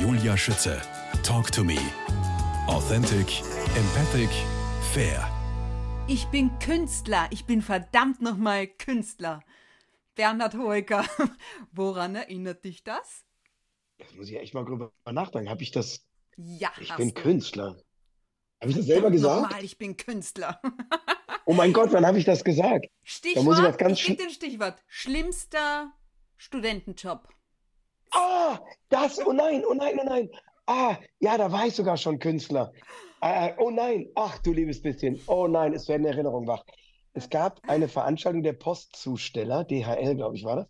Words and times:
Julia 0.00 0.36
Schütze. 0.36 0.80
Talk 1.22 1.50
to 1.52 1.64
me. 1.64 1.76
Authentic, 2.66 3.42
empathic, 3.76 4.30
fair. 4.92 5.28
Ich 6.06 6.26
bin 6.26 6.50
Künstler. 6.58 7.26
Ich 7.30 7.44
bin 7.44 7.62
verdammt 7.62 8.20
nochmal 8.22 8.66
Künstler. 8.66 9.40
Bernhard 10.14 10.54
Hoeker, 10.54 11.04
woran 11.72 12.16
erinnert 12.16 12.64
dich 12.64 12.82
das? 12.82 13.24
Das 13.98 14.14
muss 14.14 14.28
ich 14.28 14.36
echt 14.36 14.54
mal 14.54 14.64
drüber 14.64 14.92
nachdenken. 15.10 15.50
Habe 15.50 15.62
ich 15.62 15.70
das? 15.70 16.04
Ja, 16.36 16.70
Ich 16.80 16.90
hast 16.90 16.98
bin 16.98 17.14
du. 17.14 17.20
Künstler. 17.20 17.76
Habe 18.60 18.70
ich 18.70 18.76
das 18.76 18.86
selber 18.86 19.10
gesagt? 19.10 19.42
Nochmal, 19.42 19.64
ich 19.64 19.78
bin 19.78 19.96
Künstler. 19.96 20.60
Oh 21.50 21.54
mein 21.54 21.72
Gott, 21.72 21.90
wann 21.94 22.04
habe 22.04 22.18
ich 22.18 22.26
das 22.26 22.44
gesagt? 22.44 22.88
Stichwort, 23.02 23.44
muss 23.46 23.58
ich 23.58 23.64
was 23.64 23.78
ganz 23.78 24.06
ich 24.06 24.18
den 24.18 24.28
Stichwort. 24.28 24.82
Schlimmster 24.86 25.90
Studentenjob. 26.36 27.26
Ah, 28.12 28.58
das, 28.88 29.24
oh 29.24 29.32
nein, 29.32 29.64
oh 29.68 29.74
nein, 29.74 29.98
oh 30.00 30.04
nein. 30.04 30.30
Ah, 30.66 30.96
ja, 31.20 31.38
da 31.38 31.50
war 31.50 31.66
ich 31.66 31.74
sogar 31.74 31.96
schon 31.96 32.18
Künstler. 32.18 32.72
Äh, 33.20 33.52
oh 33.58 33.70
nein, 33.70 34.08
ach 34.14 34.38
du 34.38 34.52
liebes 34.52 34.82
bisschen. 34.82 35.20
Oh 35.26 35.46
nein, 35.46 35.72
es 35.72 35.88
werden 35.88 36.06
Erinnerungen 36.06 36.46
wach. 36.46 36.64
Es 37.14 37.30
gab 37.30 37.60
eine 37.68 37.88
Veranstaltung 37.88 38.42
der 38.42 38.52
Postzusteller, 38.52 39.64
DHL, 39.64 40.14
glaube 40.14 40.36
ich, 40.36 40.44
war 40.44 40.56
das. 40.56 40.66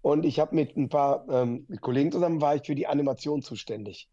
Und 0.00 0.24
ich 0.24 0.40
habe 0.40 0.54
mit 0.54 0.76
ein 0.76 0.88
paar 0.88 1.28
ähm, 1.28 1.66
mit 1.68 1.80
Kollegen 1.80 2.10
zusammen, 2.10 2.40
war 2.40 2.56
ich 2.56 2.62
für 2.62 2.74
die 2.74 2.86
Animation 2.86 3.42
zuständig. 3.42 4.08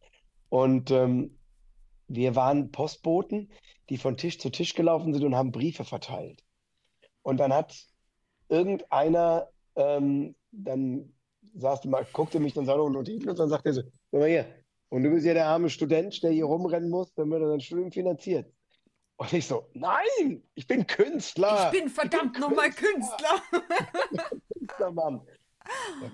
Und 0.50 0.92
ähm, 0.92 1.40
wir 2.08 2.36
waren 2.36 2.72
Postboten, 2.72 3.52
die 3.90 3.98
von 3.98 4.18
Tisch 4.18 4.40
zu 4.40 4.50
Tisch 4.50 4.74
gelaufen 4.76 5.14
sind 5.14 5.24
und 5.24 5.36
haben 5.36 5.52
Briefe 5.52 5.86
verteilt. 5.86 6.44
Und 7.22 7.38
dann 7.38 7.54
hat 7.54 7.76
irgendeiner 8.50 9.50
ähm, 9.76 10.36
dann 10.52 11.14
saß 11.56 11.86
mal, 11.86 12.06
guckte 12.14 12.40
mich 12.40 12.54
dann 12.54 12.66
so 12.66 12.74
an 12.74 12.80
und 12.82 12.94
Notizen 12.94 13.30
und 13.30 13.40
dann 13.40 13.50
sagte 13.50 13.70
er 13.70 13.74
so, 13.74 13.82
guck 14.12 14.20
mal 14.22 14.30
hier, 14.30 14.46
und 14.90 15.04
du 15.04 15.10
bist 15.12 15.26
ja 15.26 15.34
der 15.34 15.48
arme 15.48 15.70
Student, 15.70 16.22
der 16.24 16.32
hier 16.32 16.46
rumrennen 16.46 16.90
muss, 16.90 17.14
damit 17.14 17.42
er 17.42 17.50
sein 17.50 17.60
Studium 17.62 17.92
finanziert. 17.92 18.52
Und 19.18 19.34
ich 19.34 19.46
so, 19.48 19.68
nein, 19.74 20.44
ich 20.56 20.66
bin 20.66 20.88
Künstler. 20.88 21.70
Ich 21.72 21.80
bin 21.80 21.90
verdammt 21.90 22.40
nochmal 22.40 22.72
Künstler. 22.72 23.42
Künstler, 24.58 24.92
Mann. 24.92 25.22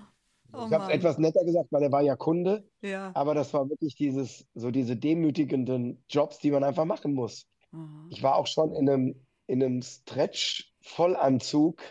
Oh 0.52 0.66
Ich 0.68 0.72
habe 0.72 0.84
es 0.84 0.90
etwas 0.90 1.18
netter 1.18 1.44
gesagt, 1.44 1.66
weil 1.72 1.82
er 1.82 1.90
war 1.92 2.02
ja 2.02 2.14
Kunde, 2.16 2.66
Ja. 2.80 3.10
aber 3.14 3.34
das 3.34 3.52
war 3.52 3.68
wirklich 3.68 3.94
dieses, 3.96 4.46
so 4.54 4.70
diese 4.70 4.96
demütigenden 4.96 6.02
Jobs, 6.08 6.38
die 6.38 6.50
man 6.52 6.62
einfach 6.64 6.84
machen 6.86 7.12
muss. 7.14 7.46
Mhm. 7.72 8.06
Ich 8.10 8.22
war 8.22 8.36
auch 8.36 8.46
schon 8.46 8.72
in 8.74 8.88
einem, 8.88 9.26
in 9.48 9.62
einem 9.62 9.82
Stretch-Vollanzug, 9.82 11.82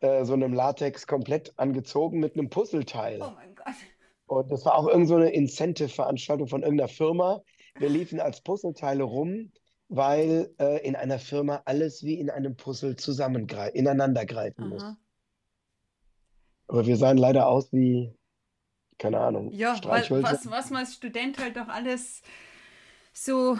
äh, 0.00 0.24
so 0.24 0.32
einem 0.34 0.52
Latex 0.52 1.06
komplett 1.06 1.52
angezogen 1.58 2.20
mit 2.20 2.34
einem 2.34 2.50
Puzzleteil. 2.50 3.20
Oh 3.22 3.32
mein 3.34 3.54
Gott. 3.54 3.74
Und 4.26 4.50
das 4.50 4.64
war 4.64 4.74
auch 4.76 4.88
irgend 4.88 5.08
so 5.08 5.14
eine 5.16 5.30
Incentive-Veranstaltung 5.30 6.48
von 6.48 6.62
irgendeiner 6.62 6.88
Firma. 6.88 7.42
Wir 7.78 7.88
liefen 7.88 8.20
als 8.20 8.40
Puzzleteile 8.40 9.04
rum, 9.04 9.52
weil 9.88 10.52
äh, 10.58 10.84
in 10.86 10.96
einer 10.96 11.18
Firma 11.18 11.62
alles 11.64 12.02
wie 12.02 12.18
in 12.18 12.30
einem 12.30 12.56
Puzzle 12.56 12.96
zusammengreifen, 12.96 13.76
ineinander 13.76 14.26
greifen 14.26 14.68
muss. 14.68 14.82
Aha. 14.82 14.96
Aber 16.68 16.86
wir 16.86 16.96
sahen 16.96 17.18
leider 17.18 17.46
aus 17.46 17.72
wie, 17.72 18.12
keine 18.98 19.20
Ahnung, 19.20 19.52
Ja, 19.52 19.76
Streichhölzer. 19.76 20.32
was, 20.32 20.50
was 20.50 20.70
man 20.70 20.80
als 20.80 20.94
Student 20.94 21.38
halt 21.38 21.56
auch 21.58 21.68
alles 21.68 22.22
so, 23.12 23.56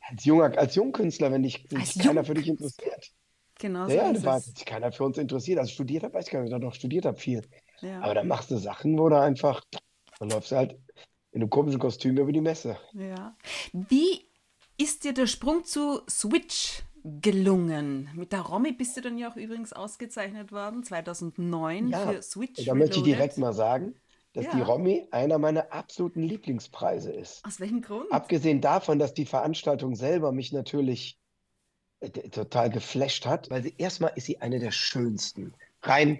Als 0.00 0.24
junger, 0.26 0.56
als 0.58 0.74
Jungkünstler, 0.74 1.32
wenn 1.32 1.42
dich 1.42 1.64
Als 1.74 1.98
keiner 1.98 2.24
für 2.24 2.34
dich 2.34 2.48
interessiert. 2.48 3.12
Genau 3.58 3.88
Ja, 3.88 4.12
so 4.14 4.20
ja, 4.20 4.24
war 4.24 4.36
es. 4.38 4.46
sich 4.46 4.64
keiner 4.64 4.92
für 4.92 5.04
uns 5.04 5.18
interessiert. 5.18 5.58
Also 5.58 5.72
studiert 5.72 6.04
habe, 6.04 6.14
weiß 6.14 6.26
ich 6.26 6.32
gar 6.32 6.42
nicht, 6.42 6.52
ich 6.52 6.60
doch 6.60 6.74
studiert 6.74 7.04
habe 7.04 7.18
viel. 7.18 7.42
Ja. 7.80 8.00
Aber 8.00 8.14
dann 8.14 8.28
machst 8.28 8.50
du 8.50 8.56
Sachen, 8.56 8.98
wo 8.98 9.08
du 9.08 9.18
einfach, 9.20 9.62
dann 10.18 10.30
läufst 10.30 10.52
du 10.52 10.56
halt 10.56 10.78
in 11.32 11.42
einem 11.42 11.50
komischen 11.50 11.80
Kostüm 11.80 12.16
über 12.16 12.32
die 12.32 12.40
Messe. 12.40 12.76
Ja. 12.94 13.36
Wie 13.72 14.26
ist 14.78 15.04
dir 15.04 15.12
der 15.12 15.26
Sprung 15.26 15.64
zu 15.64 16.00
Switch 16.08 16.82
gelungen? 17.04 18.10
Mit 18.14 18.32
der 18.32 18.40
Romy 18.40 18.72
bist 18.72 18.96
du 18.96 19.00
dann 19.00 19.18
ja 19.18 19.30
auch 19.30 19.36
übrigens 19.36 19.72
ausgezeichnet 19.72 20.52
worden, 20.52 20.82
2009 20.82 21.88
Ja, 21.88 21.98
für 22.08 22.22
Switch 22.22 22.64
Da 22.64 22.74
möchte 22.74 22.98
ich 22.98 23.04
direkt 23.04 23.38
mal 23.38 23.52
sagen, 23.52 23.94
dass 24.32 24.48
die 24.50 24.58
Ja. 24.58 24.64
Romy 24.64 25.06
einer 25.10 25.38
meiner 25.38 25.72
absoluten 25.72 26.22
Lieblingspreise 26.22 27.12
ist. 27.12 27.44
Aus 27.44 27.60
welchem 27.60 27.82
Grund? 27.82 28.10
Abgesehen 28.12 28.60
davon, 28.60 28.98
dass 28.98 29.14
die 29.14 29.26
Veranstaltung 29.26 29.94
selber 29.94 30.32
mich 30.32 30.52
natürlich 30.52 31.17
total 32.30 32.70
geflasht 32.70 33.26
hat, 33.26 33.50
weil 33.50 33.62
sie 33.62 33.74
erstmal 33.78 34.12
ist 34.14 34.26
sie 34.26 34.40
eine 34.40 34.58
der 34.58 34.70
schönsten. 34.70 35.54
Rein 35.82 36.18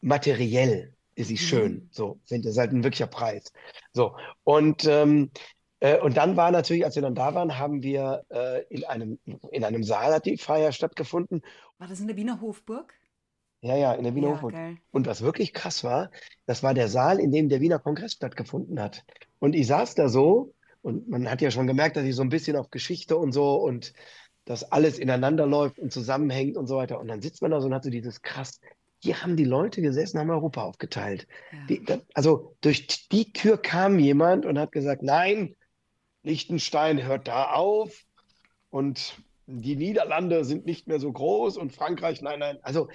materiell 0.00 0.92
ist 1.14 1.28
sie 1.28 1.38
schön. 1.38 1.88
So, 1.92 2.18
sind 2.24 2.44
das 2.44 2.52
ist 2.52 2.58
halt 2.58 2.72
ein 2.72 2.84
wirklicher 2.84 3.06
Preis. 3.06 3.52
So, 3.92 4.16
und, 4.44 4.84
ähm, 4.86 5.30
äh, 5.80 5.98
und 5.98 6.16
dann 6.16 6.36
war 6.36 6.50
natürlich, 6.50 6.84
als 6.84 6.94
wir 6.94 7.02
dann 7.02 7.14
da 7.14 7.34
waren, 7.34 7.58
haben 7.58 7.82
wir 7.82 8.24
äh, 8.30 8.62
in 8.68 8.84
einem, 8.84 9.18
in 9.50 9.64
einem 9.64 9.84
Saal 9.84 10.12
hat 10.14 10.26
die 10.26 10.38
Feier 10.38 10.72
stattgefunden. 10.72 11.42
War 11.78 11.88
das 11.88 12.00
in 12.00 12.06
der 12.08 12.16
Wiener 12.16 12.40
Hofburg? 12.40 12.94
Ja, 13.60 13.76
ja, 13.76 13.92
in 13.92 14.02
der 14.02 14.14
Wiener 14.14 14.28
Ja, 14.28 14.32
Hofburg. 14.34 14.54
geil. 14.54 14.78
Und 14.90 15.06
was 15.06 15.22
wirklich 15.22 15.52
krass 15.52 15.84
war, 15.84 16.10
das 16.46 16.62
war 16.62 16.74
der 16.74 16.88
Saal, 16.88 17.20
in 17.20 17.30
dem 17.30 17.48
der 17.48 17.60
Wiener 17.60 17.78
Kongress 17.78 18.12
stattgefunden 18.14 18.80
hat. 18.80 19.04
Und 19.38 19.54
ich 19.54 19.66
saß 19.68 19.94
da 19.94 20.08
so 20.08 20.52
und 20.82 21.08
man 21.08 21.30
hat 21.30 21.40
ja 21.42 21.50
schon 21.52 21.68
gemerkt, 21.68 21.96
dass 21.96 22.04
ich 22.04 22.16
so 22.16 22.22
ein 22.22 22.28
bisschen 22.28 22.56
auf 22.56 22.70
Geschichte 22.70 23.16
und 23.16 23.32
so 23.32 23.54
und 23.54 23.92
dass 24.44 24.70
alles 24.72 24.98
ineinander 24.98 25.46
läuft 25.46 25.78
und 25.78 25.92
zusammenhängt 25.92 26.56
und 26.56 26.66
so 26.66 26.76
weiter. 26.76 26.98
Und 27.00 27.08
dann 27.08 27.22
sitzt 27.22 27.42
man 27.42 27.50
da 27.50 27.60
so 27.60 27.66
und 27.66 27.74
hat 27.74 27.84
so 27.84 27.90
dieses 27.90 28.22
krass, 28.22 28.60
hier 28.98 29.22
haben 29.22 29.36
die 29.36 29.44
Leute 29.44 29.82
gesessen, 29.82 30.18
haben 30.18 30.30
Europa 30.30 30.62
aufgeteilt. 30.62 31.26
Ja. 31.52 31.58
Die, 31.68 31.84
da, 31.84 32.00
also 32.14 32.56
durch 32.60 33.08
die 33.08 33.32
Tür 33.32 33.58
kam 33.58 33.98
jemand 33.98 34.46
und 34.46 34.58
hat 34.58 34.72
gesagt, 34.72 35.02
nein, 35.02 35.56
Liechtenstein 36.22 37.04
hört 37.04 37.28
da 37.28 37.52
auf 37.52 38.04
und 38.70 39.16
die 39.46 39.76
Niederlande 39.76 40.44
sind 40.44 40.66
nicht 40.66 40.86
mehr 40.86 41.00
so 41.00 41.12
groß 41.12 41.56
und 41.56 41.72
Frankreich, 41.72 42.22
nein, 42.22 42.38
nein. 42.38 42.58
Also 42.62 42.88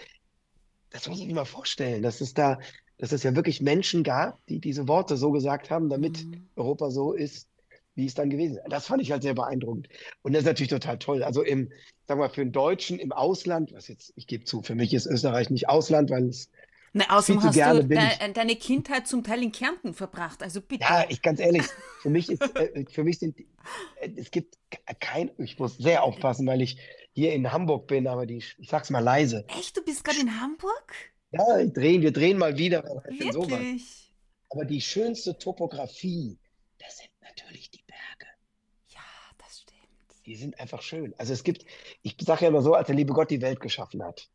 das 0.90 1.08
muss 1.10 1.20
ich 1.20 1.28
mir 1.28 1.36
mal 1.36 1.46
vorstellen, 1.46 2.02
dass 2.02 2.22
es 2.22 2.34
da, 2.34 2.60
dass 2.98 3.12
es 3.12 3.24
ja 3.24 3.36
wirklich 3.36 3.62
Menschen 3.62 4.04
gab, 4.04 4.44
die 4.48 4.60
diese 4.60 4.88
Worte 4.88 5.18
so 5.18 5.32
gesagt 5.32 5.70
haben, 5.70 5.90
damit 5.90 6.24
Mhm. 6.24 6.50
Europa 6.56 6.90
so 6.90 7.14
ist, 7.14 7.50
wie 7.98 8.06
es 8.06 8.14
dann 8.14 8.30
gewesen 8.30 8.58
ist. 8.58 8.64
Das 8.72 8.86
fand 8.88 9.02
ich 9.02 9.12
halt 9.12 9.24
sehr 9.24 9.34
beeindruckend. 9.34 9.90
Und 10.22 10.34
das 10.34 10.42
ist 10.44 10.46
natürlich 10.48 10.70
total 10.70 10.98
toll. 11.00 11.24
Also 11.24 11.42
im, 11.42 11.72
sag 12.08 12.18
mal, 12.18 12.30
für 12.30 12.42
einen 12.42 12.52
Deutschen 12.54 13.00
im 13.00 13.12
Ausland, 13.12 13.74
was 13.74 13.88
jetzt, 13.90 14.14
ich 14.16 14.28
gebe 14.28 14.46
zu, 14.46 14.62
für 14.62 14.76
mich 14.76 14.94
ist 14.94 15.06
Österreich 15.08 15.50
nicht 15.50 15.68
Ausland, 15.68 16.10
weil 16.12 16.30
es, 16.30 16.50
Na, 16.94 17.06
außerdem 17.10 17.42
Viel 17.42 17.42
zu 17.42 17.48
hast 17.48 17.56
gerne 17.56 17.82
du 17.82 17.88
bin 17.88 18.00
de 18.00 18.08
ich- 18.28 18.34
deine 18.34 18.56
Kindheit 18.56 19.08
zum 19.08 19.24
Teil 19.24 19.44
in 19.44 19.52
Kärnten 19.52 19.94
verbracht. 19.94 20.44
Also 20.44 20.62
bitte. 20.62 20.84
ja, 20.84 21.06
ich 21.10 21.22
ganz 21.22 21.40
ehrlich, 21.40 21.64
für 22.02 22.10
mich 22.10 22.30
ist, 22.30 22.42
äh, 22.56 22.86
für 22.90 23.04
mich 23.04 23.18
sind, 23.20 23.40
äh, 24.00 24.10
es 24.16 24.32
gibt 24.32 24.58
kein, 25.00 25.32
ich 25.40 25.58
muss 25.60 25.78
sehr 25.78 26.04
aufpassen, 26.04 26.46
weil 26.48 26.62
ich 26.62 26.78
hier 27.14 27.34
in 27.34 27.52
Hamburg 27.52 27.88
bin, 27.88 28.08
aber 28.08 28.28
die, 28.28 28.38
ich 28.38 28.70
sag's 28.70 28.92
mal 28.92 29.00
leise. 29.04 29.44
Echt, 29.58 29.76
du 29.76 29.84
bist 29.84 30.04
gerade 30.04 30.20
in 30.20 30.40
Hamburg? 30.40 30.94
Ja, 31.32 31.58
ich 31.60 31.74
drehen, 31.74 32.04
wir 32.04 32.12
drehen 32.14 32.38
mal 32.38 32.58
wieder. 32.60 32.84
Wirklich? 33.10 34.14
Aber 34.50 34.64
die 34.66 34.80
schönste 34.82 35.38
Topografie, 35.38 36.38
das 36.80 37.00
sind 37.00 37.10
natürlich 37.22 37.70
die 37.72 37.84
Berge. 37.88 38.32
Ja, 38.90 39.00
das 39.40 39.62
stimmt. 39.62 40.17
Die 40.28 40.36
sind 40.36 40.60
einfach 40.60 40.82
schön. 40.82 41.16
Also 41.18 41.34
es 41.34 41.44
gibt, 41.44 41.66
ich 42.04 42.18
sage 42.20 42.44
ja 42.44 42.50
immer 42.50 42.62
so, 42.62 42.74
als 42.74 42.88
der 42.88 42.96
liebe 42.96 43.14
Gott 43.14 43.32
die 43.32 43.42
Welt 43.42 43.62
geschaffen 43.62 44.04
hat, 44.04 44.30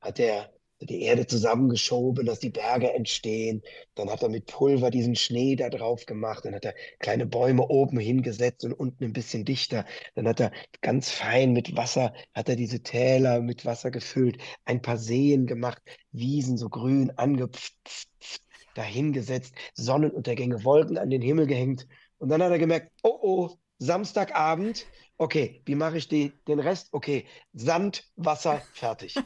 hat 0.00 0.18
er 0.18 0.52
die 0.80 1.02
Erde 1.02 1.26
zusammengeschoben, 1.26 2.26
dass 2.26 2.40
die 2.40 2.50
Berge 2.50 2.92
entstehen. 2.92 3.62
Dann 3.94 4.10
hat 4.10 4.22
er 4.22 4.28
mit 4.28 4.46
Pulver 4.46 4.90
diesen 4.90 5.14
Schnee 5.14 5.54
da 5.54 5.68
drauf 5.68 6.06
gemacht. 6.06 6.44
Dann 6.44 6.54
hat 6.54 6.64
er 6.64 6.74
kleine 6.98 7.26
Bäume 7.26 7.66
oben 7.68 8.00
hingesetzt 8.00 8.64
und 8.64 8.72
unten 8.72 9.04
ein 9.04 9.12
bisschen 9.12 9.44
dichter. 9.44 9.84
Dann 10.16 10.26
hat 10.26 10.40
er 10.40 10.52
ganz 10.80 11.10
fein 11.10 11.52
mit 11.52 11.76
Wasser, 11.76 12.12
hat 12.34 12.48
er 12.48 12.56
diese 12.56 12.82
Täler 12.82 13.40
mit 13.40 13.64
Wasser 13.64 13.90
gefüllt, 13.90 14.38
ein 14.64 14.82
paar 14.82 14.96
Seen 14.96 15.46
gemacht, 15.46 15.82
Wiesen 16.12 16.56
so 16.56 16.68
grün 16.68 17.10
angepfft, 17.16 17.76
dahingesetzt, 18.74 19.54
Sonnenuntergänge, 19.74 20.64
Wolken 20.64 20.98
an 20.98 21.10
den 21.10 21.22
Himmel 21.22 21.46
gehängt. 21.46 21.86
Und 22.18 22.30
dann 22.30 22.42
hat 22.42 22.50
er 22.50 22.58
gemerkt, 22.58 22.90
oh 23.02 23.18
oh, 23.22 23.50
Samstagabend, 23.78 24.86
okay, 25.20 25.60
wie 25.66 25.74
mache 25.74 25.98
ich 25.98 26.08
die, 26.08 26.32
den 26.48 26.58
Rest? 26.60 26.88
Okay, 26.92 27.26
Sand, 27.52 28.04
Wasser, 28.16 28.62
fertig. 28.72 29.14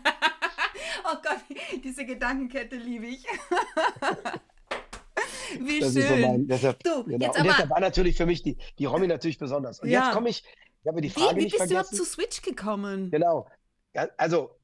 Oh 1.07 1.17
Gott, 1.23 1.37
diese 1.85 2.07
Gedankenkette 2.07 2.77
liebe 2.77 3.05
ich. 3.07 3.27
Wie 5.61 5.79
Das 5.81 5.95
ist 5.95 6.09
so 6.09 6.15
schön. 6.15 6.21
mein, 6.23 6.47
deshalb, 6.49 6.83
Du, 6.83 7.05
genau. 7.05 7.27
jetzt 7.27 7.35
Und 7.37 7.41
aber, 7.43 7.51
deshalb 7.51 7.71
war 7.71 7.81
natürlich 7.81 8.17
für 8.17 8.25
mich 8.25 8.43
die, 8.43 8.57
die 8.79 8.87
Romy 8.87 9.07
natürlich 9.07 9.37
besonders. 9.39 9.81
Und 9.81 9.91
Ja. 9.91 10.07
jetzt 10.07 10.15
komme 10.15 10.31
ich, 10.31 10.43
ich 10.83 10.89
habe 10.89 11.03
die 11.03 11.15
wie, 11.15 11.21
Frage 11.21 11.37
wie 11.37 11.45
nicht 11.45 11.53
bist 11.57 11.67
du 11.71 11.75
überhaupt 11.75 11.95
zu 11.95 12.05
Switch 12.07 12.41
gekommen? 12.41 13.11
Genau. 13.11 13.47
Ja, 13.95 14.09
also, 14.17 14.57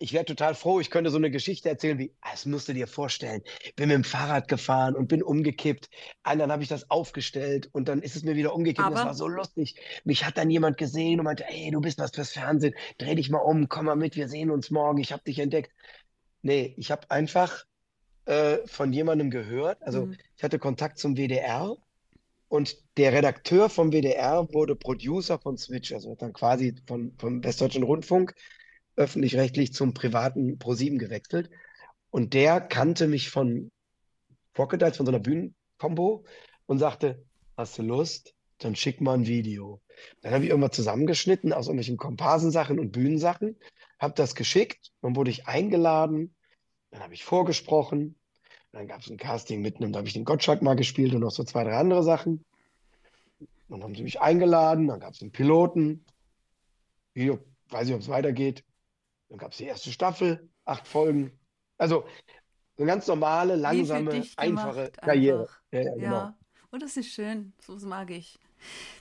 ich 0.00 0.12
wäre 0.12 0.24
total 0.24 0.54
froh, 0.54 0.80
ich 0.80 0.90
könnte 0.90 1.10
so 1.10 1.16
eine 1.18 1.30
Geschichte 1.30 1.68
erzählen 1.68 1.98
wie, 1.98 2.12
ah, 2.20 2.30
das 2.32 2.46
musst 2.46 2.68
du 2.68 2.72
dir 2.74 2.86
vorstellen. 2.86 3.42
Bin 3.76 3.88
mit 3.88 3.94
dem 3.94 4.04
Fahrrad 4.04 4.48
gefahren 4.48 4.96
und 4.96 5.06
bin 5.08 5.22
umgekippt. 5.22 5.88
Und 6.30 6.38
dann 6.40 6.50
habe 6.50 6.62
ich 6.62 6.68
das 6.68 6.90
aufgestellt 6.90 7.68
und 7.72 7.88
dann 7.88 8.02
ist 8.02 8.16
es 8.16 8.24
mir 8.24 8.34
wieder 8.34 8.54
umgekippt. 8.54 8.86
Und 8.86 8.92
das 8.92 9.00
Aber- 9.02 9.10
war 9.10 9.14
so 9.14 9.28
lustig. 9.28 9.76
Mich 10.04 10.24
hat 10.24 10.36
dann 10.36 10.50
jemand 10.50 10.78
gesehen 10.78 11.20
und 11.20 11.24
meinte, 11.24 11.44
ey, 11.48 11.70
du 11.70 11.80
bist 11.80 11.98
was 11.98 12.10
fürs 12.12 12.32
Fernsehen. 12.32 12.74
Dreh 12.98 13.14
dich 13.14 13.30
mal 13.30 13.38
um, 13.38 13.68
komm 13.68 13.86
mal 13.86 13.94
mit, 13.96 14.16
wir 14.16 14.28
sehen 14.28 14.50
uns 14.50 14.70
morgen. 14.70 14.98
Ich 14.98 15.12
habe 15.12 15.22
dich 15.22 15.38
entdeckt. 15.38 15.70
Nee, 16.42 16.74
ich 16.76 16.90
habe 16.90 17.10
einfach 17.10 17.64
äh, 18.26 18.58
von 18.66 18.92
jemandem 18.92 19.30
gehört. 19.30 19.80
Also 19.82 20.06
Mhm. 20.06 20.16
ich 20.36 20.42
hatte 20.42 20.58
Kontakt 20.58 20.98
zum 20.98 21.16
WDR 21.16 21.76
Und 22.48 22.76
der 22.98 23.12
Redakteur 23.12 23.68
vom 23.68 23.90
WDR 23.92 24.46
wurde 24.52 24.76
Producer 24.76 25.38
von 25.40 25.56
Switch, 25.56 25.92
also 25.92 26.14
dann 26.14 26.32
quasi 26.32 26.74
von, 26.86 27.12
vom 27.18 27.42
Westdeutschen 27.42 27.82
Rundfunk 27.82 28.34
öffentlich-rechtlich 28.96 29.72
zum 29.72 29.94
privaten 29.94 30.58
ProSieben 30.58 30.98
gewechselt. 30.98 31.50
Und 32.10 32.34
der 32.34 32.60
kannte 32.60 33.08
mich 33.08 33.30
von 33.30 33.70
Crocodiles, 34.54 34.96
von 34.96 35.06
so 35.06 35.12
einer 35.12 35.20
Bühnenkombo 35.20 36.24
und 36.66 36.78
sagte, 36.78 37.24
hast 37.56 37.78
du 37.78 37.82
Lust? 37.82 38.34
Dann 38.58 38.76
schick 38.76 39.00
mal 39.00 39.14
ein 39.14 39.26
Video. 39.26 39.80
Dann 40.20 40.32
habe 40.32 40.44
ich 40.44 40.50
irgendwas 40.50 40.76
zusammengeschnitten 40.76 41.52
aus 41.52 41.66
irgendwelchen 41.66 41.96
Komparsensachen 41.96 42.78
und 42.78 42.92
Bühnensachen, 42.92 43.56
habe 43.98 44.14
das 44.14 44.34
geschickt, 44.34 44.92
dann 45.02 45.16
wurde 45.16 45.30
ich 45.30 45.46
eingeladen, 45.46 46.34
dann 46.90 47.02
habe 47.02 47.14
ich 47.14 47.24
vorgesprochen, 47.24 48.16
dann 48.72 48.86
gab 48.86 49.00
es 49.00 49.10
ein 49.10 49.16
Casting 49.16 49.60
mitten 49.60 49.84
und 49.84 49.92
da 49.92 49.98
habe 49.98 50.08
ich 50.08 50.14
den 50.14 50.24
Gottschalk 50.24 50.62
mal 50.62 50.74
gespielt 50.74 51.14
und 51.14 51.20
noch 51.20 51.30
so 51.30 51.44
zwei, 51.44 51.64
drei 51.64 51.76
andere 51.76 52.02
Sachen. 52.02 52.44
Dann 53.68 53.82
haben 53.82 53.94
sie 53.94 54.02
mich 54.02 54.20
eingeladen, 54.20 54.88
dann 54.88 55.00
gab 55.00 55.14
es 55.14 55.22
einen 55.22 55.32
Piloten. 55.32 56.04
Video, 57.12 57.38
weiß 57.70 57.86
nicht, 57.86 57.94
ob 57.94 58.00
es 58.00 58.08
weitergeht. 58.08 58.64
Dann 59.34 59.40
gab 59.40 59.50
es 59.50 59.58
die 59.58 59.64
erste 59.64 59.90
Staffel, 59.90 60.48
acht 60.64 60.86
Folgen. 60.86 61.32
Also 61.76 62.04
eine 62.78 62.86
ganz 62.86 63.08
normale, 63.08 63.56
langsame, 63.56 64.24
einfache 64.36 64.74
gemacht, 64.74 65.02
Karriere. 65.02 65.48
Ja, 65.72 65.80
ja, 65.80 65.94
genau. 65.94 66.04
Ja, 66.04 66.38
und 66.70 66.82
das 66.84 66.96
ist 66.96 67.08
schön, 67.08 67.52
so 67.58 67.74
mag 67.84 68.12
ich. 68.12 68.38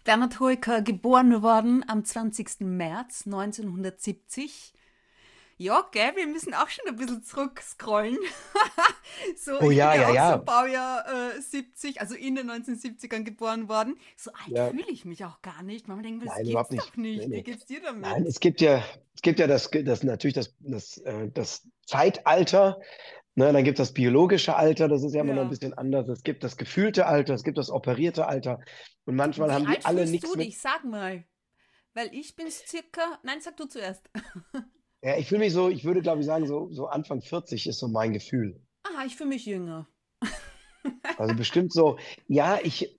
Bernhard 0.03 0.39
Hoeker, 0.39 0.81
geboren 0.81 1.43
worden 1.43 1.85
am 1.87 2.03
20. 2.03 2.61
März 2.61 3.27
1970. 3.27 4.72
Ja, 5.63 5.87
gell, 5.91 6.13
wir 6.17 6.27
müssen 6.27 6.53
auch 6.53 6.67
schon 6.67 6.85
ein 6.89 6.95
bisschen 6.97 7.23
zurückscrollen. 7.23 8.17
so, 9.37 9.59
Oh 9.61 9.71
ich 9.71 9.77
ja, 9.77 9.91
bin 9.91 10.01
ja, 10.01 10.07
auch 10.09 10.13
ja. 10.13 10.37
so 10.37 10.43
Baujahr 10.43 11.35
äh, 11.37 11.41
70, 11.41 12.01
also 12.01 12.15
in 12.15 12.35
den 12.35 12.49
1970ern 12.51 13.23
geboren 13.23 13.69
worden. 13.69 13.97
So 14.17 14.31
alt 14.33 14.47
Ja. 14.49 14.69
fühle 14.69 14.89
ich 14.89 15.05
mich 15.05 15.23
auch 15.23 15.41
gar 15.41 15.63
nicht. 15.63 15.87
Man 15.87 16.03
denkt, 16.03 16.25
das 16.25 16.35
Nein, 16.35 16.47
überhaupt 16.49 16.71
nicht. 16.71 16.83
doch 16.85 16.97
nicht. 16.97 17.27
Nee. 17.29 17.37
Wie 17.37 17.43
geht's 17.43 17.65
dir 17.65 17.81
damit? 17.81 18.01
Nein, 18.01 18.25
es 18.25 18.41
gibt 18.41 18.59
ja, 18.59 18.83
es 19.15 19.21
gibt 19.21 19.39
ja 19.39 19.47
das, 19.47 19.69
das 19.71 20.03
natürlich 20.03 20.33
das, 20.33 20.53
das, 20.59 20.97
äh, 20.97 21.29
das 21.31 21.65
Zeitalter, 21.85 22.81
ne, 23.35 23.53
dann 23.53 23.63
gibt 23.63 23.79
es 23.79 23.87
das 23.87 23.93
biologische 23.93 24.55
Alter, 24.57 24.89
das 24.89 25.03
ist 25.03 25.13
ja 25.13 25.21
immer 25.21 25.33
noch 25.33 25.43
Ja. 25.43 25.43
ein 25.43 25.49
bisschen 25.49 25.73
anders. 25.75 26.09
Es 26.09 26.23
gibt 26.23 26.43
das 26.43 26.57
gefühlte 26.57 27.05
Alter, 27.05 27.33
es 27.35 27.43
gibt 27.43 27.57
das 27.57 27.69
operierte 27.69 28.27
Alter. 28.27 28.59
Und 29.05 29.15
manchmal 29.15 29.49
Wie 29.49 29.53
haben 29.53 29.65
die 29.67 29.85
alle 29.85 30.05
nichts 30.07 30.29
du 30.29 30.37
mit. 30.37 30.47
dich? 30.47 30.59
Sag 30.59 30.83
mal. 30.83 31.23
Weil 31.93 32.13
ich 32.13 32.35
bin 32.35 32.49
circa, 32.51 33.19
nein, 33.23 33.39
sag 33.39 33.55
du 33.55 33.65
zuerst. 33.65 34.09
Ja, 35.03 35.17
ich 35.17 35.27
fühle 35.27 35.39
mich 35.39 35.51
so, 35.51 35.69
ich 35.69 35.83
würde 35.83 36.01
glaube 36.01 36.21
ich 36.21 36.25
sagen, 36.25 36.47
so, 36.47 36.71
so 36.71 36.87
Anfang 36.87 37.21
40 37.21 37.67
ist 37.67 37.77
so 37.79 37.89
mein 37.89 38.13
Gefühl. 38.13 38.61
Aha, 38.83 39.05
ich 39.05 39.15
fühle 39.17 39.29
mich 39.29 39.45
jünger. 39.45 39.87
Also 41.17 41.35
bestimmt 41.35 41.71
so, 41.71 41.99
ja, 42.27 42.59
ich, 42.63 42.97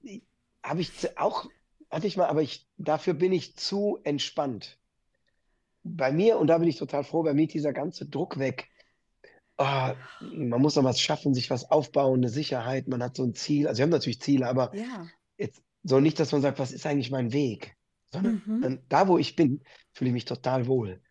habe 0.63 0.81
ich 0.81 1.19
auch, 1.19 1.51
hatte 1.91 2.07
ich 2.07 2.17
mal, 2.17 2.27
aber 2.27 2.43
ich, 2.43 2.69
dafür 2.77 3.15
bin 3.15 3.33
ich 3.33 3.57
zu 3.57 3.99
entspannt. 4.05 4.79
Bei 5.83 6.13
mir, 6.13 6.39
und 6.39 6.47
da 6.47 6.59
bin 6.59 6.69
ich 6.69 6.77
total 6.77 7.03
froh, 7.03 7.23
bei 7.23 7.35
mir 7.35 7.47
ist 7.47 7.55
dieser 7.55 7.73
ganze 7.73 8.07
Druck 8.07 8.39
weg. 8.39 8.69
Ah, 9.57 9.95
man 10.21 10.61
muss 10.61 10.77
noch 10.77 10.85
was 10.85 11.01
schaffen, 11.01 11.35
sich 11.35 11.51
was 11.51 11.71
aufbauen, 11.71 12.21
eine 12.21 12.29
Sicherheit, 12.29 12.87
man 12.87 13.03
hat 13.03 13.17
so 13.17 13.25
ein 13.25 13.35
Ziel. 13.35 13.67
Also 13.67 13.79
wir 13.79 13.85
haben 13.85 13.91
natürlich 13.91 14.21
Ziele, 14.21 14.47
aber 14.47 14.75
Ja. 14.75 15.07
jetzt 15.37 15.63
so 15.83 16.01
nicht, 16.01 16.21
dass 16.21 16.31
man 16.31 16.43
sagt, 16.43 16.59
was 16.59 16.73
ist 16.73 16.87
eigentlich 16.87 17.11
mein 17.11 17.33
Weg? 17.33 17.77
Sondern 18.13 18.43
Mhm. 18.47 18.79
da, 18.89 19.09
wo 19.09 19.19
ich 19.19 19.35
bin, 19.35 19.63
fühle 19.93 20.11
ich 20.11 20.15
mich 20.15 20.25
total 20.25 20.67
wohl. 20.67 21.03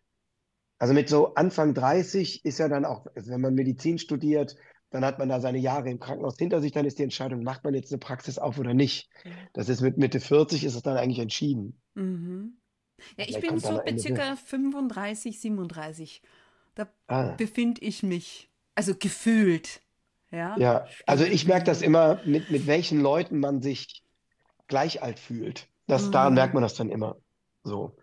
Also 0.78 0.94
mit 0.94 1.08
so 1.08 1.34
Anfang 1.34 1.74
30 1.74 2.44
ist 2.44 2.58
ja 2.58 2.68
dann 2.68 2.84
auch, 2.84 3.06
also 3.14 3.30
wenn 3.30 3.40
man 3.40 3.54
Medizin 3.54 3.98
studiert, 3.98 4.56
dann 4.90 5.04
hat 5.04 5.18
man 5.18 5.28
da 5.28 5.40
seine 5.40 5.58
Jahre 5.58 5.90
im 5.90 5.98
Krankenhaus 5.98 6.36
hinter 6.38 6.60
sich, 6.60 6.72
dann 6.72 6.84
ist 6.86 6.98
die 6.98 7.02
Entscheidung, 7.02 7.42
macht 7.42 7.64
man 7.64 7.74
jetzt 7.74 7.92
eine 7.92 7.98
Praxis 7.98 8.38
auf 8.38 8.58
oder 8.58 8.74
nicht. 8.74 9.08
Das 9.52 9.68
ist 9.68 9.80
mit 9.80 9.98
Mitte 9.98 10.20
40 10.20 10.64
ist 10.64 10.74
es 10.74 10.82
dann 10.82 10.96
eigentlich 10.96 11.18
entschieden. 11.20 11.80
Mhm. 11.94 12.58
Ja, 13.18 13.26
ich 13.28 13.34
Vielleicht 13.36 13.40
bin 13.40 13.58
so 13.58 13.80
bei 13.84 13.96
circa 13.98 14.36
35, 14.36 15.40
37. 15.40 16.22
Da 16.74 16.88
Ah, 17.08 17.38
befinde 17.38 17.82
ich 17.82 18.02
mich. 18.02 18.50
Also 18.74 18.94
gefühlt. 18.96 19.82
Ja. 20.30 20.58
ja, 20.58 20.86
also 21.06 21.24
ich 21.24 21.46
merke 21.46 21.64
das 21.64 21.82
immer, 21.82 22.22
mit, 22.24 22.50
mit 22.50 22.66
welchen 22.66 23.00
Leuten 23.00 23.38
man 23.40 23.62
sich 23.62 24.02
gleich 24.68 25.02
alt 25.02 25.18
fühlt. 25.20 25.68
Das, 25.86 26.10
daran 26.10 26.34
Mhm. 26.34 26.36
merkt 26.36 26.54
man 26.54 26.62
das 26.62 26.74
dann 26.74 26.90
immer 26.90 27.16
so. 27.64 27.96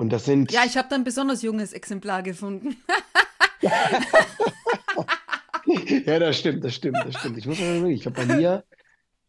Und 0.00 0.08
das 0.08 0.24
sind, 0.24 0.50
Ja, 0.50 0.64
ich 0.64 0.78
habe 0.78 0.88
da 0.88 0.94
ein 0.94 1.04
besonders 1.04 1.42
junges 1.42 1.74
Exemplar 1.74 2.22
gefunden. 2.22 2.76
Ja, 6.06 6.18
das 6.18 6.38
stimmt, 6.38 6.64
das 6.64 6.74
stimmt, 6.74 6.96
das 7.04 7.16
stimmt. 7.16 7.38
Ich 7.38 7.46
muss 7.46 7.60
mal 7.60 7.76
überlegen, 7.76 7.94
ich 7.94 8.02
glaube, 8.02 8.26
bei 8.26 8.36
mir, 8.36 8.64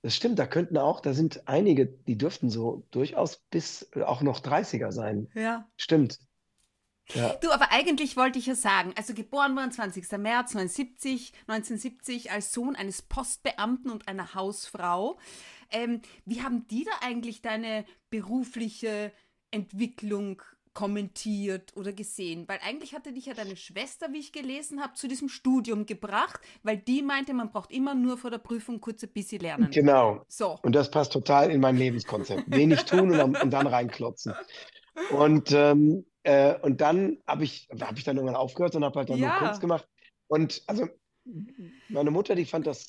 das 0.01 0.15
stimmt, 0.15 0.39
da 0.39 0.47
könnten 0.47 0.77
auch, 0.77 0.99
da 1.01 1.13
sind 1.13 1.47
einige, 1.47 1.85
die 1.85 2.17
dürften 2.17 2.49
so 2.49 2.87
durchaus 2.89 3.37
bis 3.51 3.91
äh, 3.93 4.01
auch 4.01 4.21
noch 4.21 4.39
30er 4.39 4.91
sein. 4.91 5.29
Ja. 5.35 5.69
Stimmt. 5.77 6.19
Ja, 7.13 7.35
Du, 7.41 7.51
aber 7.51 7.71
eigentlich 7.71 8.15
wollte 8.17 8.39
ich 8.39 8.47
ja 8.47 8.55
sagen, 8.55 8.93
also 8.95 9.13
geboren 9.13 9.55
worden 9.55 9.71
20. 9.71 10.03
März 10.13 10.55
1970, 10.55 11.33
1970 11.47 12.31
als 12.31 12.53
Sohn 12.53 12.75
eines 12.75 13.01
Postbeamten 13.03 13.91
und 13.91 14.07
einer 14.07 14.33
Hausfrau. 14.33 15.19
Ähm, 15.69 16.01
wie 16.25 16.41
haben 16.41 16.65
die 16.69 16.85
da 16.85 16.91
eigentlich 17.05 17.41
deine 17.41 17.85
berufliche 18.09 19.11
Entwicklung 19.51 20.41
kommentiert 20.73 21.75
oder 21.75 21.93
gesehen? 21.93 22.47
Weil 22.47 22.59
eigentlich 22.63 22.93
hatte 22.93 23.13
dich 23.13 23.25
ja 23.25 23.33
deine 23.33 23.55
Schwester, 23.55 24.11
wie 24.13 24.19
ich 24.19 24.31
gelesen 24.31 24.81
habe, 24.81 24.93
zu 24.93 25.07
diesem 25.07 25.29
Studium 25.29 25.85
gebracht, 25.85 26.39
weil 26.63 26.77
die 26.77 27.01
meinte, 27.01 27.33
man 27.33 27.51
braucht 27.51 27.71
immer 27.71 27.93
nur 27.95 28.17
vor 28.17 28.31
der 28.31 28.37
Prüfung 28.37 28.79
kurz 28.81 29.03
ein 29.03 29.09
bisschen 29.13 29.41
lernen. 29.41 29.69
genau. 29.71 30.23
So. 30.27 30.57
Und 30.63 30.73
das 30.73 30.89
passt 30.91 31.13
total 31.13 31.51
in 31.51 31.61
mein 31.61 31.77
Lebenskonzept. 31.77 32.43
Wenig 32.47 32.83
tun 32.85 33.11
und, 33.11 33.17
dann- 33.17 33.35
und 33.35 33.49
dann 33.51 33.67
reinklotzen. 33.67 34.33
Und, 35.11 35.51
ähm, 35.51 36.05
äh, 36.23 36.55
und 36.61 36.81
dann 36.81 37.17
habe 37.27 37.43
ich, 37.43 37.67
hab 37.79 37.97
ich 37.97 38.03
dann 38.03 38.17
irgendwann 38.17 38.35
aufgehört 38.35 38.75
und 38.75 38.83
habe 38.83 38.99
halt 38.99 39.09
dann 39.09 39.19
nur 39.19 39.27
Ja. 39.29 39.39
Kunst 39.39 39.61
gemacht. 39.61 39.87
Und 40.27 40.61
also 40.67 40.87
meine 41.89 42.11
Mutter, 42.11 42.35
die 42.35 42.45
fand 42.45 42.67
das, 42.67 42.87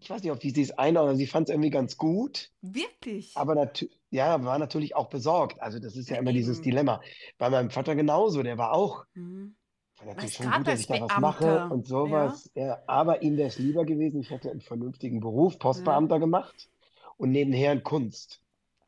ich 0.00 0.08
weiß 0.08 0.22
nicht, 0.22 0.32
ob 0.32 0.40
die 0.40 0.50
sie 0.50 0.62
es 0.62 0.70
einordnet, 0.70 1.18
sie 1.18 1.26
fand 1.26 1.48
es 1.48 1.52
irgendwie 1.52 1.70
ganz 1.70 1.96
gut. 1.96 2.50
Wirklich? 2.62 3.36
Aber 3.36 3.70
ja, 4.10 4.44
war 4.44 4.58
natürlich 4.58 4.96
auch 4.96 5.08
besorgt. 5.08 5.60
Also 5.60 5.78
das 5.78 5.96
ist 5.96 6.08
ja 6.08 6.16
Ja, 6.16 6.22
immer 6.22 6.32
dieses 6.32 6.56
eben. 6.58 6.64
Dilemma. 6.64 7.00
Bei 7.36 7.50
meinem 7.50 7.70
Vater 7.70 7.94
genauso, 7.94 8.42
der 8.42 8.58
war 8.58 8.72
auch, 8.72 9.04
Mhm. 9.14 9.56
war 9.98 10.06
natürlich 10.06 10.38
Was 10.38 10.44
schon 10.44 10.52
gut, 10.52 10.68
dass 10.68 10.80
ich 10.80 10.86
da 10.86 11.00
was 11.00 11.16
mache 11.16 11.44
Beamter, 11.44 11.72
und 11.72 11.86
sowas. 11.86 12.50
Ja, 12.54 12.78
aber 12.86 13.22
ihm 13.22 13.36
wäre 13.36 13.48
es 13.48 13.58
lieber 13.58 13.84
gewesen, 13.84 14.20
ich 14.20 14.30
hätte 14.30 14.50
einen 14.50 14.60
vernünftigen 14.60 15.20
Beruf, 15.20 15.58
Postbeamter 15.58 16.20
gemacht 16.20 16.68
und 17.16 17.30
nebenher 17.30 17.72
in 17.72 17.82
Kunst. 17.82 18.40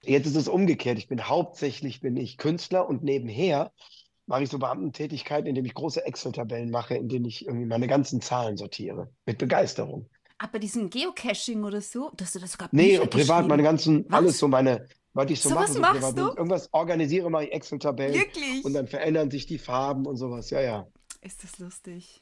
Jetzt 0.02 0.26
ist 0.26 0.37
es 0.37 0.49
umgekehrt. 0.49 0.99
Ich 0.99 1.09
bin 1.09 1.29
hauptsächlich 1.29 2.00
bin 2.00 2.17
ich 2.17 2.38
Künstler 2.38 2.88
und 2.88 3.02
nebenher 3.02 3.73
mache 4.26 4.45
ich 4.45 4.49
so 4.49 4.59
Beamtentätigkeiten, 4.59 5.47
indem 5.49 5.64
ich 5.64 5.75
große 5.75 6.05
Excel-Tabellen 6.07 6.71
mache, 6.71 6.95
in 6.95 7.09
denen 7.09 7.25
ich 7.25 7.47
irgendwie 7.47 7.67
meine 7.67 7.88
ganzen 7.88 8.21
Zahlen 8.21 8.57
sortiere. 8.57 9.12
Mit 9.26 9.38
Begeisterung. 9.38 10.09
Aber 10.42 10.59
diesen 10.59 10.88
Geocaching 10.88 11.64
oder 11.64 11.82
so, 11.82 12.11
dass 12.16 12.32
du 12.32 12.38
das 12.38 12.52
sogar 12.52 12.70
Nee, 12.73 12.97
Bücher 12.97 13.06
privat 13.09 13.47
meine 13.47 13.62
ganzen, 13.62 14.11
alles 14.11 14.32
Was? 14.32 14.38
so 14.38 14.49
meine, 14.49 14.87
was 15.12 15.30
ich 15.30 15.40
so 15.42 15.50
So 15.50 15.54
mache, 15.54 15.64
was 15.68 15.75
so 15.75 15.80
machst 15.80 16.00
privat. 16.00 16.16
du? 16.16 16.20
Irgendwas 16.38 16.73
organisiere, 16.73 17.30
mache 17.30 17.44
ich 17.44 17.52
Excel-Tabellen 17.52 18.14
Wirklich? 18.14 18.64
und 18.64 18.73
dann 18.73 18.87
verändern 18.87 19.30
sich 19.30 19.44
die 19.44 19.59
Farben 19.59 20.06
und 20.06 20.16
sowas. 20.16 20.49
Ja, 20.49 20.62
ja. 20.62 20.87
Ist 21.20 21.44
das 21.44 21.59
lustig? 21.59 22.20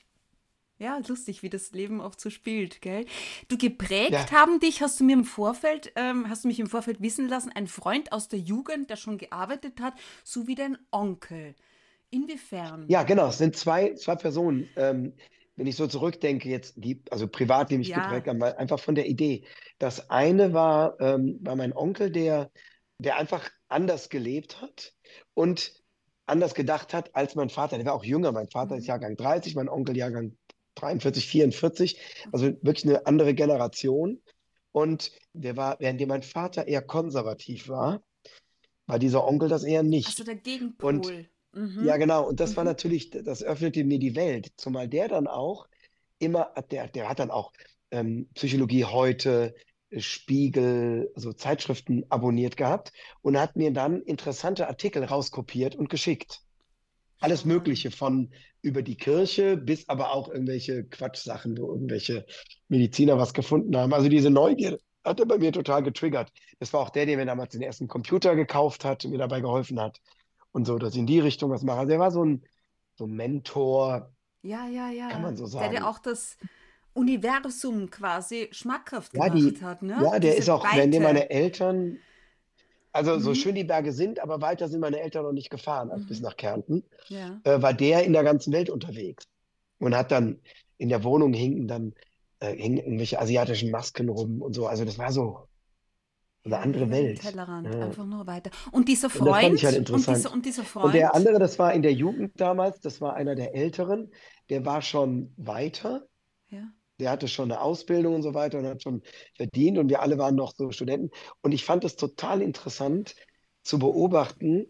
Ja, 0.81 0.99
lustig, 1.07 1.43
wie 1.45 1.49
das 1.49 1.71
Leben 1.73 2.01
oft 2.01 2.21
so 2.21 2.29
spielt, 2.31 2.81
gell? 2.83 3.05
Du 3.49 3.57
geprägt 3.57 4.13
Ja. 4.13 4.31
haben 4.33 4.59
dich, 4.59 4.83
hast 4.83 4.99
du 4.99 5.05
mir 5.05 5.13
im 5.15 5.25
Vorfeld, 5.25 5.93
ähm, 5.95 6.29
hast 6.29 6.43
du 6.43 6.49
mich 6.49 6.59
im 6.59 6.69
Vorfeld 6.69 7.01
wissen 7.01 7.29
lassen, 7.29 7.51
ein 7.53 7.69
Freund 7.69 8.11
aus 8.13 8.29
der 8.29 8.41
Jugend, 8.41 8.91
der 8.91 8.97
schon 8.97 9.19
gearbeitet 9.19 9.81
hat, 9.81 9.95
sowie 10.25 10.57
dein 10.57 10.77
Onkel. 10.91 11.55
Inwiefern? 12.11 12.85
Ja, 12.89 13.03
genau. 13.05 13.29
Es 13.29 13.39
sind 13.39 13.57
zwei, 13.57 13.95
zwei 13.95 14.17
Personen. 14.17 14.69
Ähm, 14.77 15.13
wenn 15.59 15.67
ich 15.67 15.77
so 15.77 15.89
zurückdenke, 15.89 16.49
jetzt 16.49 16.75
die, 16.77 17.03
also 17.11 17.27
privat, 17.27 17.71
die 17.71 17.79
mich 17.79 17.89
Ja. 17.89 17.97
geprägt 18.01 18.29
haben, 18.29 18.41
weil 18.41 18.55
einfach 18.55 18.79
von 18.79 18.95
der 18.95 19.07
Idee. 19.07 19.45
Das 19.79 20.09
eine 20.09 20.53
war, 20.53 21.01
ähm, 21.01 21.39
war 21.43 21.57
mein 21.57 21.77
Onkel, 21.77 22.11
der, 22.13 22.51
der 22.99 23.17
einfach 23.17 23.51
anders 23.69 24.09
gelebt 24.09 24.63
hat 24.63 24.95
und 25.35 25.75
anders 26.27 26.55
gedacht 26.55 26.95
hat 26.95 27.15
als 27.17 27.35
mein 27.35 27.51
Vater. 27.51 27.77
Der 27.77 27.87
war 27.87 27.95
auch 27.95 28.05
jünger. 28.05 28.31
Mein 28.31 28.49
Vater 28.49 28.75
Mhm. 28.75 28.81
ist 28.81 28.87
Jahrgang 28.87 29.17
30, 29.17 29.57
mein 29.57 29.69
Onkel 29.69 29.97
Jahrgang 29.97 30.37
43, 30.77 31.27
44. 31.27 31.99
Also 32.31 32.47
wirklich 32.63 32.85
eine 32.85 33.07
andere 33.07 33.35
Generation. 33.35 34.23
Und 34.71 35.11
der 35.33 35.57
war, 35.57 35.77
während 35.81 36.07
mein 36.07 36.23
Vater 36.23 36.69
eher 36.69 36.83
konservativ 36.83 37.69
war, 37.69 38.01
war 38.87 39.01
dieser 39.01 39.27
Onkel 39.27 39.49
das 39.49 39.65
eher 39.65 39.83
nicht. 39.83 40.07
Also 40.07 40.23
der 40.23 40.37
Gegenpol. 40.37 41.29
Mhm. 41.53 41.85
Ja, 41.85 41.97
genau. 41.97 42.29
Und 42.29 42.41
das 42.41 42.57
war 42.57 42.65
Mhm. 42.65 42.71
natürlich, 42.71 43.11
das 43.11 43.43
öffnete 43.43 43.85
mir 43.85 43.99
die 43.99 44.17
Welt. 44.17 44.53
Zumal 44.57 44.89
der 44.89 45.09
dann 45.09 45.27
auch 45.27 45.69
immer, 46.19 46.53
der, 46.71 46.89
der 46.89 47.09
hat 47.09 47.19
dann 47.19 47.31
auch 47.31 47.53
ähm, 47.91 48.29
Psychologie 48.35 48.85
heute, 48.85 49.55
äh, 49.91 50.01
Spiegel, 50.01 51.11
so 51.15 51.33
Zeitschriften 51.33 52.05
abonniert 52.11 52.57
gehabt 52.57 52.93
und 53.23 53.39
hat 53.39 53.57
mir 53.57 53.73
dann 53.73 54.03
interessante 54.03 54.69
Artikel 54.69 55.05
rauskopiert 55.05 55.75
und 55.77 55.89
geschickt. 55.89 56.41
Alles. 57.21 57.45
Mögliche 57.45 57.91
von 57.91 58.33
über 58.63 58.83
die 58.83 58.97
Kirche 58.97 59.57
bis 59.57 59.89
aber 59.89 60.13
auch 60.13 60.29
irgendwelche 60.29 60.85
Quatschsachen, 60.85 61.57
wo 61.59 61.73
irgendwelche 61.73 62.27
Mediziner 62.69 63.19
was 63.19 63.35
gefunden 63.35 63.77
haben. 63.77 63.93
Also 63.93 64.09
diese 64.09 64.31
Neugierde 64.31 64.79
hat 65.05 65.19
er 65.19 65.27
bei 65.27 65.39
mir 65.39 65.53
total 65.53 65.83
getriggert. 65.83 66.31
Das 66.61 66.73
war 66.73 66.81
auch 66.81 66.91
der, 66.91 67.07
der 67.07 67.17
mir 67.17 67.27
damals 67.27 67.53
den 67.53 67.63
ersten 67.63 67.89
Computer 67.89 68.37
gekauft 68.37 68.85
hat 68.85 69.05
und 69.05 69.13
mir 69.13 69.19
dabei 69.19 69.41
geholfen 69.41 69.81
hat 69.81 70.01
und 70.53 70.67
so, 70.67 70.79
dass 70.79 70.95
ich 70.95 71.01
in 71.01 71.07
die 71.07 71.21
Richtung 71.21 71.51
was 71.51 71.63
mache. 71.63 71.79
Also 71.81 71.93
er 71.93 71.99
war 72.01 72.11
so 72.11 72.25
ein, 72.25 72.45
so 72.97 73.05
ein 73.07 73.13
Mentor, 73.13 74.13
Ja, 74.43 74.67
ja, 74.69 74.91
ja. 74.91 75.09
kann 75.09 75.23
man 75.23 75.37
so 75.37 75.47
Der 75.59 75.69
dir 75.69 75.81
sagen. 75.81 75.85
auch 75.87 75.99
das 75.99 76.37
Universum 76.95 77.91
quasi 77.91 78.49
schmackhaft 78.53 79.13
Ja, 79.13 79.29
gemacht 79.29 79.55
die, 79.55 79.63
hat, 79.63 79.83
ne? 79.83 79.95
ja, 80.05 80.19
der 80.19 80.33
Diese 80.33 80.43
ist 80.43 80.49
auch, 80.51 80.65
wenn 80.73 80.93
Weite. 80.93 81.03
meine 81.03 81.31
Eltern, 81.31 81.99
also 82.93 83.19
so 83.19 83.31
Mhm. 83.31 83.35
schön 83.35 83.55
die 83.55 83.65
Berge 83.65 83.93
sind, 83.93 84.21
aber 84.21 84.41
weiter 84.41 84.69
sind 84.69 84.81
meine 84.81 85.01
Eltern 85.01 85.25
noch 85.25 85.33
nicht 85.33 85.51
gefahren 85.51 85.91
als 85.91 86.07
bis 86.07 86.21
Mhm. 86.21 86.25
nach 86.25 86.37
Kärnten, 86.37 86.85
Ja. 87.09 87.41
äh, 87.45 87.61
war 87.63 87.75
der 87.75 88.05
in 88.05 88.13
der 88.13 88.25
ganzen 88.25 88.53
Welt 88.53 88.71
unterwegs 88.71 89.25
und 89.79 89.97
hat 89.97 90.11
dann 90.13 90.41
in 90.79 90.89
der 90.89 91.05
Wohnung 91.05 91.33
hingen 91.35 91.69
dann 91.69 91.95
äh, 92.41 92.55
hingen 92.57 92.79
irgendwelche 92.79 93.21
asiatischen 93.21 93.71
Masken 93.71 94.09
rum 94.09 94.43
und 94.43 94.55
so. 94.55 94.67
Also 94.67 94.85
das 94.85 94.99
war 94.99 95.13
so 95.13 95.49
Ja, 96.45 96.61
andere 96.61 96.91
Welt. 96.91 97.21
Tellerrand, 97.21 97.67
Ja. 97.75 97.81
einfach 97.87 98.07
nur 98.07 98.27
weiter. 98.27 98.51
Und 98.73 98.89
dieser 98.89 99.09
Und 99.09 99.27
das 99.27 99.41
fand 99.41 99.55
ich 99.55 99.65
halt 99.65 99.75
Freund, 99.75 99.91
und 99.91 99.97
interessant. 99.97 100.17
dieser, 100.19 100.33
und 100.33 100.47
dieser 100.47 100.63
Und 100.83 100.95
der 100.95 101.09
Freund, 101.11 101.15
andere, 101.15 101.39
das 101.39 101.59
war 101.59 101.75
in 101.75 101.83
der 101.83 101.93
Jugend 101.93 102.41
damals, 102.41 102.81
das 102.81 103.01
war 103.01 103.15
einer 103.15 103.35
der 103.35 103.55
Älteren, 103.55 104.11
der 104.49 104.65
war 104.65 104.81
schon 104.81 105.35
weiter, 105.37 106.07
ja. 106.49 106.63
der 107.01 107.11
hatte 107.11 107.29
schon 107.29 107.51
eine 107.53 107.61
Ausbildung 107.61 108.15
und 108.15 108.23
so 108.23 108.35
weiter 108.35 108.59
und 108.59 108.67
hat 108.67 108.83
schon 108.83 109.03
verdient 109.37 109.79
und 109.79 109.91
wir 109.91 110.01
alle 110.01 110.17
waren 110.19 110.37
noch 110.37 110.55
so 110.57 110.71
Studenten. 110.71 111.11
Und 111.43 111.53
ich 111.53 111.65
fand 111.65 111.85
es 111.85 111.97
total 111.97 112.41
interessant 112.41 113.15
zu 113.63 113.79
beobachten, 113.79 114.67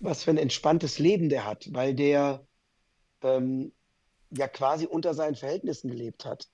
was 0.00 0.24
für 0.24 0.30
ein 0.30 0.38
entspanntes 0.38 0.98
Leben 0.98 1.28
der 1.28 1.46
hat, 1.46 1.68
weil 1.72 1.94
der 1.94 2.44
ähm, 3.22 3.72
ja 4.30 4.48
quasi 4.48 4.86
unter 4.86 5.14
seinen 5.14 5.34
Verhältnissen 5.36 5.88
gelebt 5.90 6.24
hat. 6.24 6.48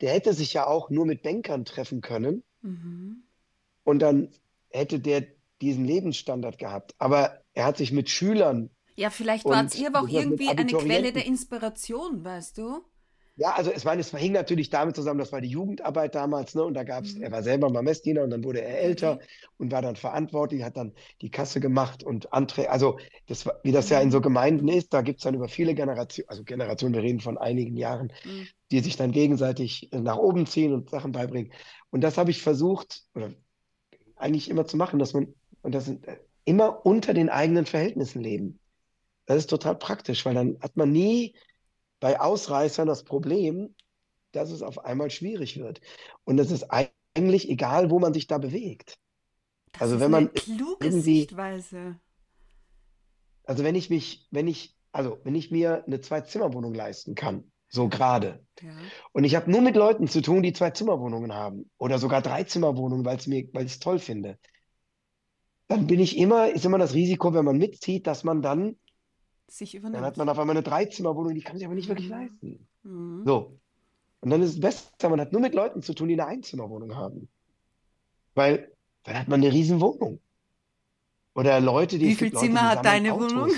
Der 0.00 0.12
hätte 0.12 0.32
sich 0.32 0.52
ja 0.54 0.66
auch 0.66 0.88
nur 0.90 1.04
mit 1.04 1.22
Bankern 1.22 1.64
treffen 1.64 2.00
können 2.00 2.42
Mhm. 2.62 3.24
Und 3.84 4.00
dann 4.00 4.30
hätte 4.70 5.00
der 5.00 5.26
diesen 5.60 5.84
Lebensstandard 5.84 6.58
gehabt. 6.58 6.94
Aber 6.98 7.40
er 7.54 7.64
hat 7.66 7.76
sich 7.76 7.92
mit 7.92 8.10
Schülern 8.10 8.70
Ja, 8.94 9.10
vielleicht 9.10 9.50
war 9.50 9.64
es 9.66 9.74
ihr 9.74 9.88
aber 9.88 10.00
auch 10.00 10.08
irgendwie 10.08 10.56
eine 10.56 10.74
Quelle 10.74 11.12
der. 11.12 11.26
Inspiration, 11.26 12.24
weißt 12.24 12.56
du? 12.58 12.84
Ja, 13.36 13.52
also 13.54 13.70
es, 13.72 13.84
meine, 13.84 14.02
es 14.02 14.10
hing 14.14 14.32
natürlich 14.32 14.68
damit 14.68 14.94
zusammen, 14.94 15.18
das 15.18 15.32
war 15.32 15.40
die 15.40 15.48
Jugendarbeit 15.48 16.14
damals, 16.14 16.54
ne? 16.54 16.64
Und 16.64 16.74
da 16.74 16.84
gab 16.84 17.04
es, 17.04 17.14
Mhm. 17.14 17.22
er 17.22 17.32
war 17.32 17.42
selber 17.42 17.70
mal 17.70 17.82
Messdiener 17.82 18.22
und 18.22 18.30
dann 18.30 18.44
wurde 18.44 18.60
er 18.60 18.78
älter 18.80 19.12
Okay. 19.14 19.26
und 19.56 19.72
war 19.72 19.80
dann 19.80 19.96
verantwortlich, 19.96 20.62
hat 20.62 20.76
dann 20.76 20.92
die 21.22 21.30
Kasse 21.30 21.58
gemacht 21.58 22.02
und 22.04 22.32
Anträge, 22.34 22.70
also 22.70 22.98
das 23.26 23.46
wie 23.62 23.72
das 23.72 23.88
ja 23.88 24.00
in 24.00 24.10
so 24.10 24.18
Mhm. 24.18 24.22
Gemeinden 24.22 24.68
ist, 24.68 24.92
da 24.92 25.00
gibt 25.00 25.20
es 25.20 25.24
dann 25.24 25.34
über 25.34 25.48
viele 25.48 25.74
Generationen, 25.74 26.28
also 26.28 26.44
Generationen, 26.44 26.94
wir 26.94 27.02
reden 27.02 27.20
von 27.20 27.38
einigen 27.38 27.76
Jahren, 27.78 28.12
Mhm. 28.24 28.48
die 28.70 28.80
sich 28.80 28.96
dann 28.96 29.12
gegenseitig 29.12 29.92
äh, 29.92 30.00
nach 30.00 30.16
oben 30.18 30.46
ziehen 30.46 30.72
und 30.74 30.90
Sachen 30.90 31.12
beibringen. 31.12 31.52
Und 31.90 32.02
das 32.02 32.18
habe 32.18 32.30
ich 32.30 32.42
versucht, 32.42 33.02
oder 33.14 33.32
eigentlich 34.22 34.48
immer 34.48 34.66
zu 34.66 34.76
machen, 34.76 34.98
dass 34.98 35.12
man, 35.14 35.34
und 35.62 35.74
das 35.74 35.84
sind, 35.86 36.06
äh, 36.06 36.18
immer 36.44 36.84
unter 36.86 37.14
den 37.14 37.28
eigenen 37.28 37.66
Verhältnissen 37.66 38.20
leben. 38.22 38.58
Das 39.26 39.36
ist 39.38 39.50
total 39.50 39.76
praktisch, 39.76 40.24
weil 40.24 40.34
dann 40.34 40.58
hat 40.60 40.76
man 40.76 40.90
nie 40.90 41.36
bei 42.00 42.20
Ausreißern 42.20 42.88
das 42.88 43.04
Problem, 43.04 43.74
dass 44.32 44.50
es 44.50 44.62
auf 44.62 44.84
einmal 44.84 45.10
schwierig 45.10 45.58
wird. 45.60 45.80
Und 46.24 46.40
es 46.40 46.50
ist 46.50 46.66
eigentlich 47.14 47.48
egal, 47.48 47.90
wo 47.90 47.98
man 48.00 48.12
sich 48.14 48.26
da 48.26 48.38
bewegt. 48.38 48.98
Das 49.72 49.82
Also 49.82 49.94
ist 49.96 50.00
wenn 50.00 50.14
eine 50.14 50.26
man 50.26 50.34
kluge 50.34 50.84
irgendwie- 50.86 51.20
Sichtweise. 51.20 52.00
Also 53.44 53.62
wenn 53.64 53.74
ich 53.74 53.90
mich, 53.90 54.26
wenn 54.30 54.48
ich, 54.48 54.74
also 54.92 55.18
wenn 55.24 55.34
ich 55.34 55.50
mir 55.50 55.84
eine 55.86 56.00
Zwei-Zimmer-Wohnung 56.00 56.74
leisten 56.74 57.14
kann, 57.14 57.51
so 57.74 57.88
gerade, 57.88 58.44
Ja. 58.60 58.70
und 59.12 59.24
ich 59.24 59.34
habe 59.34 59.50
nur 59.50 59.62
mit 59.62 59.76
Leuten 59.76 60.06
zu 60.06 60.20
tun, 60.20 60.42
die 60.42 60.52
Zwei-Zimmer-Wohnungen 60.52 61.32
haben 61.32 61.70
oder 61.78 61.98
sogar 61.98 62.22
es 63.18 63.26
mir, 63.26 63.48
weil 63.54 63.64
ich 63.66 63.72
es 63.72 63.78
toll 63.78 63.98
finde, 63.98 64.38
dann 65.68 65.86
bin 65.86 65.98
ich 65.98 66.18
immer, 66.18 66.50
ist 66.50 66.66
immer 66.66 66.76
das 66.78 66.92
Risiko, 66.92 67.32
wenn 67.32 67.46
man 67.46 67.56
mitzieht, 67.56 68.06
dass 68.06 68.24
man 68.24 68.42
dann, 68.42 68.76
Sich 69.48 69.72
dann 69.72 69.84
hat 69.84 69.90
übernimmt. 69.94 70.16
man 70.18 70.28
auf 70.28 70.38
einmal 70.38 70.54
eine 70.56 70.62
Dreizimmerwohnung, 70.62 71.34
die 71.34 71.40
kann 71.40 71.56
sich 71.56 71.64
aber 71.64 71.74
nicht 71.74 71.88
wirklich 71.88 72.08
leisten. 72.10 72.68
Mhm. 72.82 73.22
So. 73.24 73.58
Und 74.20 74.30
dann 74.30 74.42
ist 74.42 74.50
es 74.50 74.60
besser, 74.60 75.08
man 75.08 75.20
hat 75.20 75.32
nur 75.32 75.40
mit 75.40 75.54
Leuten 75.54 75.80
zu 75.82 75.94
tun, 75.94 76.08
die 76.08 76.14
eine 76.14 76.26
Einzimmerwohnung 76.26 76.94
haben. 76.94 77.28
Weil 78.34 78.70
dann 79.04 79.18
hat 79.18 79.28
man 79.28 79.40
eine 79.40 79.50
Riesenwohnung. 79.52 80.20
Oder 81.34 81.58
Leute, 81.60 81.98
die, 81.98 82.08
Wie 82.08 82.14
viel 82.14 82.28
Leute, 82.28 82.36
Zimmer 82.46 82.60
die 82.60 82.66
hat 82.66 82.84
deine 82.84 83.14
Autos. 83.14 83.32
Wohnung? 83.32 83.50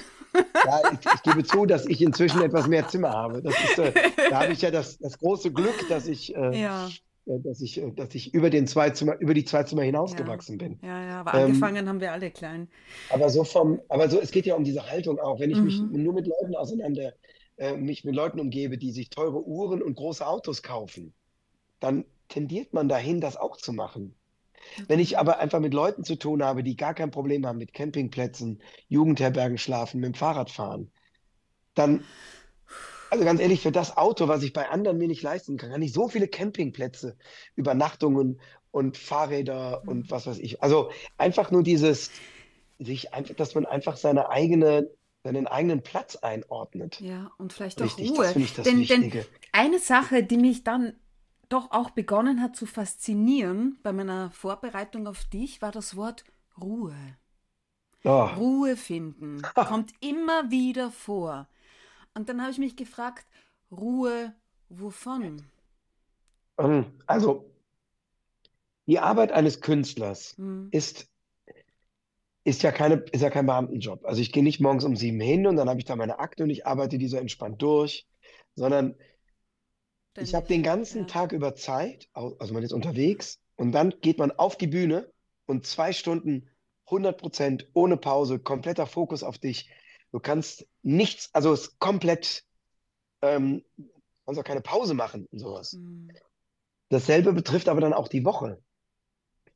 Ja, 0.62 0.82
ich, 0.88 1.12
ich 1.12 1.22
gebe 1.22 1.44
zu, 1.44 1.66
dass 1.66 1.86
ich 1.86 2.00
inzwischen 2.00 2.40
etwas 2.40 2.66
mehr 2.66 2.86
Zimmer 2.86 3.10
habe. 3.10 3.42
Ist, 3.62 3.78
äh, 3.78 3.94
da 4.28 4.38
habe 4.40 4.52
ich 4.52 4.62
ja 4.62 4.70
das, 4.70 4.98
das 4.98 5.18
große 5.18 5.52
Glück, 5.52 5.86
dass 5.88 6.06
ich, 6.06 6.34
äh, 6.34 6.60
Ja, 6.60 6.88
äh, 7.26 7.40
dass 7.40 7.60
ich, 7.60 7.78
äh, 7.78 7.92
dass 7.92 8.14
ich 8.14 8.34
über 8.34 8.50
den 8.50 8.66
zwei 8.66 8.90
Zimmer, 8.90 9.18
über 9.20 9.34
die 9.34 9.44
zwei 9.44 9.64
Zimmer 9.64 9.82
ja, 9.82 9.86
hinausgewachsen 9.86 10.58
bin. 10.58 10.80
ja, 10.82 11.02
ja, 11.06 11.20
aber 11.20 11.32
Ähm, 11.32 11.40
angefangen 11.46 11.88
haben 11.88 12.00
wir 12.00 12.12
alle 12.12 12.30
klein. 12.30 12.68
Aber 13.08 13.28
so 13.30 13.44
vom, 13.44 13.80
aber 13.88 14.08
so, 14.10 14.20
es 14.20 14.30
geht 14.30 14.46
ja 14.46 14.54
um 14.56 14.64
diese 14.64 14.86
Haltung 14.90 15.18
auch. 15.20 15.38
Wenn 15.40 15.50
ich 15.50 15.62
mich 15.62 15.86
Mhm. 15.88 15.90
nur 15.90 16.14
mit 16.14 16.26
Leuten 16.26 16.54
auseinander, 16.56 17.12
äh, 17.56 17.76
mich 17.76 18.04
mit 18.04 18.14
Leuten 18.14 18.40
umgebe, 18.40 18.78
die 18.78 18.90
sich 18.92 19.10
teure 19.10 19.42
Uhren 19.46 19.82
und 19.82 19.94
große 19.96 20.26
Autos 20.26 20.62
kaufen, 20.62 21.14
dann 21.80 22.06
tendiert 22.28 22.72
man 22.74 22.88
dahin, 22.88 23.20
das 23.20 23.36
auch 23.36 23.56
zu 23.58 23.72
machen. 23.72 24.16
Wenn 24.88 25.00
ich 25.00 25.18
aber 25.18 25.38
einfach 25.38 25.60
mit 25.60 25.74
Leuten 25.74 26.04
zu 26.04 26.16
tun 26.16 26.42
habe, 26.42 26.62
die 26.62 26.76
gar 26.76 26.94
kein 26.94 27.10
Problem 27.10 27.46
haben 27.46 27.58
mit 27.58 27.72
Campingplätzen, 27.72 28.62
Jugendherbergen 28.88 29.58
schlafen, 29.58 30.00
mit 30.00 30.08
dem 30.08 30.14
Fahrrad 30.14 30.50
fahren, 30.50 30.90
dann, 31.74 32.04
also 33.10 33.24
ganz 33.24 33.40
ehrlich, 33.40 33.60
für 33.60 33.72
das 33.72 33.96
Auto, 33.96 34.28
was 34.28 34.42
ich 34.42 34.52
bei 34.52 34.68
anderen 34.68 34.98
mir 34.98 35.08
nicht 35.08 35.22
leisten 35.22 35.56
kann, 35.56 35.70
kann 35.70 35.82
ich 35.82 35.92
so 35.92 36.08
viele 36.08 36.28
Campingplätze, 36.28 37.16
Übernachtungen 37.54 38.40
und 38.70 38.96
Fahrräder 38.96 39.82
Mhm. 39.84 39.88
und 39.88 40.10
was 40.10 40.26
weiß 40.26 40.38
ich. 40.38 40.62
Also 40.62 40.90
einfach 41.16 41.50
nur 41.50 41.62
dieses, 41.62 42.10
sich 42.78 43.14
einfach, 43.14 43.34
dass 43.36 43.54
man 43.54 43.66
einfach 43.66 43.96
seine 43.96 44.30
eigene, 44.30 44.90
seinen 45.22 45.46
eigenen 45.46 45.82
Platz 45.82 46.16
einordnet. 46.16 47.00
Ja, 47.00 47.30
und 47.38 47.52
vielleicht 47.52 47.80
auch 47.80 47.84
Richtig, 47.84 48.08
das 48.08 48.18
Ruhe. 48.18 48.26
finde 48.32 48.46
ich 48.46 48.54
das 48.54 48.66
Denn, 48.66 48.86
denn 48.86 49.24
eine 49.52 49.78
Sache, 49.78 50.24
die 50.24 50.36
mich 50.36 50.64
dann 50.64 50.94
doch 51.48 51.70
auch 51.70 51.90
begonnen 51.90 52.40
hat 52.42 52.56
zu 52.56 52.66
faszinieren 52.66 53.78
bei 53.82 53.92
meiner 53.92 54.30
Vorbereitung 54.30 55.06
auf 55.06 55.24
dich, 55.24 55.62
war 55.62 55.72
das 55.72 55.96
Wort 55.96 56.24
Ruhe. 56.60 56.94
Oh, 58.04 58.30
Ruhe 58.36 58.76
finden 58.76 59.50
kommt 59.62 59.92
immer 60.00 60.50
wieder 60.50 60.90
vor. 60.90 61.48
Und 62.14 62.28
dann 62.28 62.42
habe 62.42 62.52
ich 62.52 62.58
mich 62.58 62.76
gefragt, 62.76 63.26
Ruhe 63.70 64.34
wovon? 64.68 65.46
ähm, 66.58 66.86
also, 67.06 67.50
die 68.86 68.98
Arbeit 68.98 69.30
eines 69.32 69.60
Künstlers 69.60 70.38
Hm. 70.38 70.70
ist, 70.70 71.08
ist 72.44 72.62
ja 72.62 72.72
keine, 72.72 72.96
ist 73.12 73.22
ja 73.22 73.30
kein 73.30 73.46
Beamtenjob. 73.46 74.04
Also 74.04 74.20
ich 74.20 74.32
gehe 74.32 74.42
nicht 74.42 74.60
morgens 74.60 74.84
um 74.84 74.96
sieben 74.96 75.20
hin 75.20 75.46
und 75.46 75.56
dann 75.56 75.68
habe 75.68 75.78
ich 75.80 75.86
da 75.86 75.96
meine 75.96 76.18
Akte 76.18 76.42
und 76.44 76.50
ich 76.50 76.66
arbeite 76.66 76.98
die 76.98 77.08
so 77.08 77.16
entspannt 77.16 77.62
durch, 77.62 78.06
sondern 78.54 78.94
ich 80.16 80.34
habe 80.34 80.46
den 80.46 80.62
ganzen 80.62 81.02
ja. 81.02 81.06
Tag 81.06 81.32
über 81.32 81.54
Zeit, 81.54 82.08
also 82.12 82.54
man 82.54 82.62
ist 82.62 82.72
unterwegs 82.72 83.40
und 83.56 83.72
dann 83.72 83.94
geht 84.00 84.18
man 84.18 84.30
auf 84.30 84.56
die 84.56 84.66
Bühne 84.66 85.12
und 85.46 85.66
zwei 85.66 85.92
Stunden 85.92 86.48
100 86.86 87.18
Prozent 87.18 87.68
ohne 87.72 87.96
Pause, 87.96 88.38
kompletter 88.38 88.86
Fokus 88.86 89.22
auf 89.22 89.38
dich. 89.38 89.70
Du 90.12 90.20
kannst 90.20 90.66
nichts, 90.82 91.30
also 91.32 91.52
es 91.52 91.62
ist 91.62 91.78
komplett, 91.78 92.44
ähm, 93.22 93.64
kannst 94.24 94.40
auch 94.40 94.44
keine 94.44 94.60
Pause 94.60 94.94
machen 94.94 95.26
und 95.30 95.38
sowas. 95.38 95.72
Hm. 95.72 96.10
Dasselbe 96.90 97.32
betrifft 97.32 97.68
aber 97.68 97.80
dann 97.80 97.92
auch 97.92 98.08
die 98.08 98.24
Woche. 98.24 98.62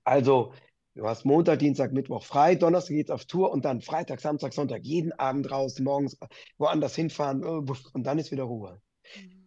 Also, 0.02 0.52
du 0.94 1.06
hast 1.06 1.24
Montag, 1.24 1.58
Dienstag, 1.60 1.92
Mittwoch 1.92 2.24
frei, 2.24 2.54
Donnerstag 2.54 2.94
geht's 2.94 3.10
auf 3.10 3.26
Tour 3.26 3.52
und 3.52 3.64
dann 3.64 3.82
Freitag, 3.82 4.20
Samstag, 4.20 4.54
Sonntag, 4.54 4.84
jeden 4.84 5.12
Abend 5.12 5.50
raus, 5.50 5.78
morgens 5.78 6.18
woanders 6.56 6.96
hinfahren 6.96 7.44
und 7.44 8.04
dann 8.04 8.18
ist 8.18 8.32
wieder 8.32 8.44
Ruhe. 8.44 8.80
Hm. 9.12 9.37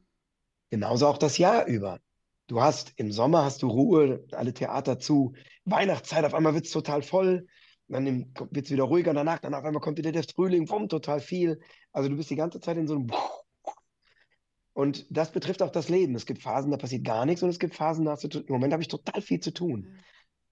Genauso 0.71 1.05
auch 1.07 1.17
das 1.17 1.37
Jahr 1.37 1.67
über. 1.67 1.99
Du 2.47 2.61
hast 2.61 2.93
im 2.95 3.11
Sommer 3.11 3.43
hast 3.43 3.61
du 3.61 3.67
Ruhe, 3.67 4.25
alle 4.31 4.53
Theater 4.53 4.97
zu. 4.97 5.33
Weihnachtszeit, 5.65 6.25
auf 6.25 6.33
einmal 6.33 6.53
wird's 6.53 6.71
total 6.71 7.03
voll. 7.03 7.45
Dann 7.87 8.07
im- 8.07 8.33
wird's 8.51 8.71
wieder 8.71 8.85
ruhiger 8.85 9.13
danach. 9.13 9.39
Dann 9.39 9.53
auf 9.53 9.65
einmal 9.65 9.81
kommt 9.81 9.97
wieder 9.97 10.13
der 10.13 10.23
Frühling, 10.23 10.65
bumm, 10.65 10.87
total 10.89 11.19
viel. 11.19 11.59
Also 11.91 12.09
du 12.09 12.15
bist 12.15 12.29
die 12.29 12.35
ganze 12.37 12.61
Zeit 12.61 12.77
in 12.77 12.87
so 12.87 12.95
einem 12.95 13.07
und 14.73 15.05
das 15.09 15.31
betrifft 15.31 15.61
auch 15.61 15.71
das 15.71 15.89
Leben. 15.89 16.15
Es 16.15 16.25
gibt 16.25 16.41
Phasen, 16.41 16.71
da 16.71 16.77
passiert 16.77 17.03
gar 17.03 17.25
nichts 17.25 17.43
und 17.43 17.49
es 17.49 17.59
gibt 17.59 17.75
Phasen, 17.75 18.05
da 18.05 18.11
hast 18.11 18.23
du, 18.23 18.39
im 18.39 18.45
Moment 18.53 18.71
habe 18.71 18.81
ich 18.81 18.87
total 18.87 19.21
viel 19.21 19.41
zu 19.41 19.53
tun. 19.53 19.99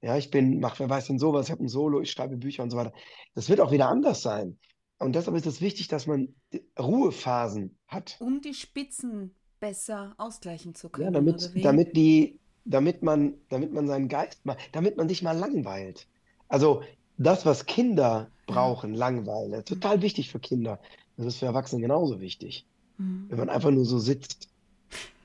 Ja, 0.01 0.17
ich 0.17 0.31
bin, 0.31 0.59
mach, 0.59 0.79
wer 0.79 0.89
weiß 0.89 1.07
denn 1.07 1.19
sowas, 1.19 1.47
ich 1.47 1.51
habe 1.51 1.63
ein 1.63 1.69
Solo, 1.69 2.01
ich 2.01 2.11
schreibe 2.11 2.37
Bücher 2.37 2.63
und 2.63 2.69
so 2.69 2.77
weiter. 2.77 2.93
Das 3.35 3.49
wird 3.49 3.61
auch 3.61 3.71
wieder 3.71 3.87
anders 3.89 4.21
sein. 4.21 4.59
Und 4.97 5.15
deshalb 5.15 5.37
ist 5.37 5.45
es 5.45 5.61
wichtig, 5.61 5.87
dass 5.87 6.07
man 6.07 6.35
Ruhephasen 6.77 7.77
hat. 7.87 8.17
Um 8.19 8.41
die 8.41 8.53
Spitzen 8.53 9.35
besser 9.59 10.15
ausgleichen 10.17 10.75
zu 10.75 10.89
Ja, 10.93 11.11
können, 11.11 11.11
damit, 11.11 11.37
oder 11.37 11.53
wie? 11.53 11.63
damit 11.63 11.95
die, 11.95 12.39
damit 12.65 13.03
man, 13.03 13.35
damit 13.49 13.71
man 13.71 13.87
seinen 13.87 14.07
Geist 14.07 14.45
mal, 14.45 14.57
damit 14.71 14.97
man 14.97 15.07
sich 15.07 15.21
mal 15.21 15.37
langweilt. 15.37 16.07
Also 16.47 16.83
das, 17.17 17.45
was 17.45 17.65
Kinder 17.65 18.31
brauchen, 18.47 18.93
Langeweile, 18.93 19.63
total 19.63 20.01
wichtig 20.01 20.31
für 20.31 20.39
Kinder. 20.39 20.81
Das 21.15 21.25
ist 21.27 21.37
für 21.39 21.45
Erwachsene 21.45 21.81
genauso 21.81 22.19
wichtig. 22.19 22.67
Hm. 22.97 23.29
Wenn 23.29 23.39
man 23.39 23.49
einfach 23.49 23.71
nur 23.71 23.85
so 23.85 23.99
sitzt 23.99 24.49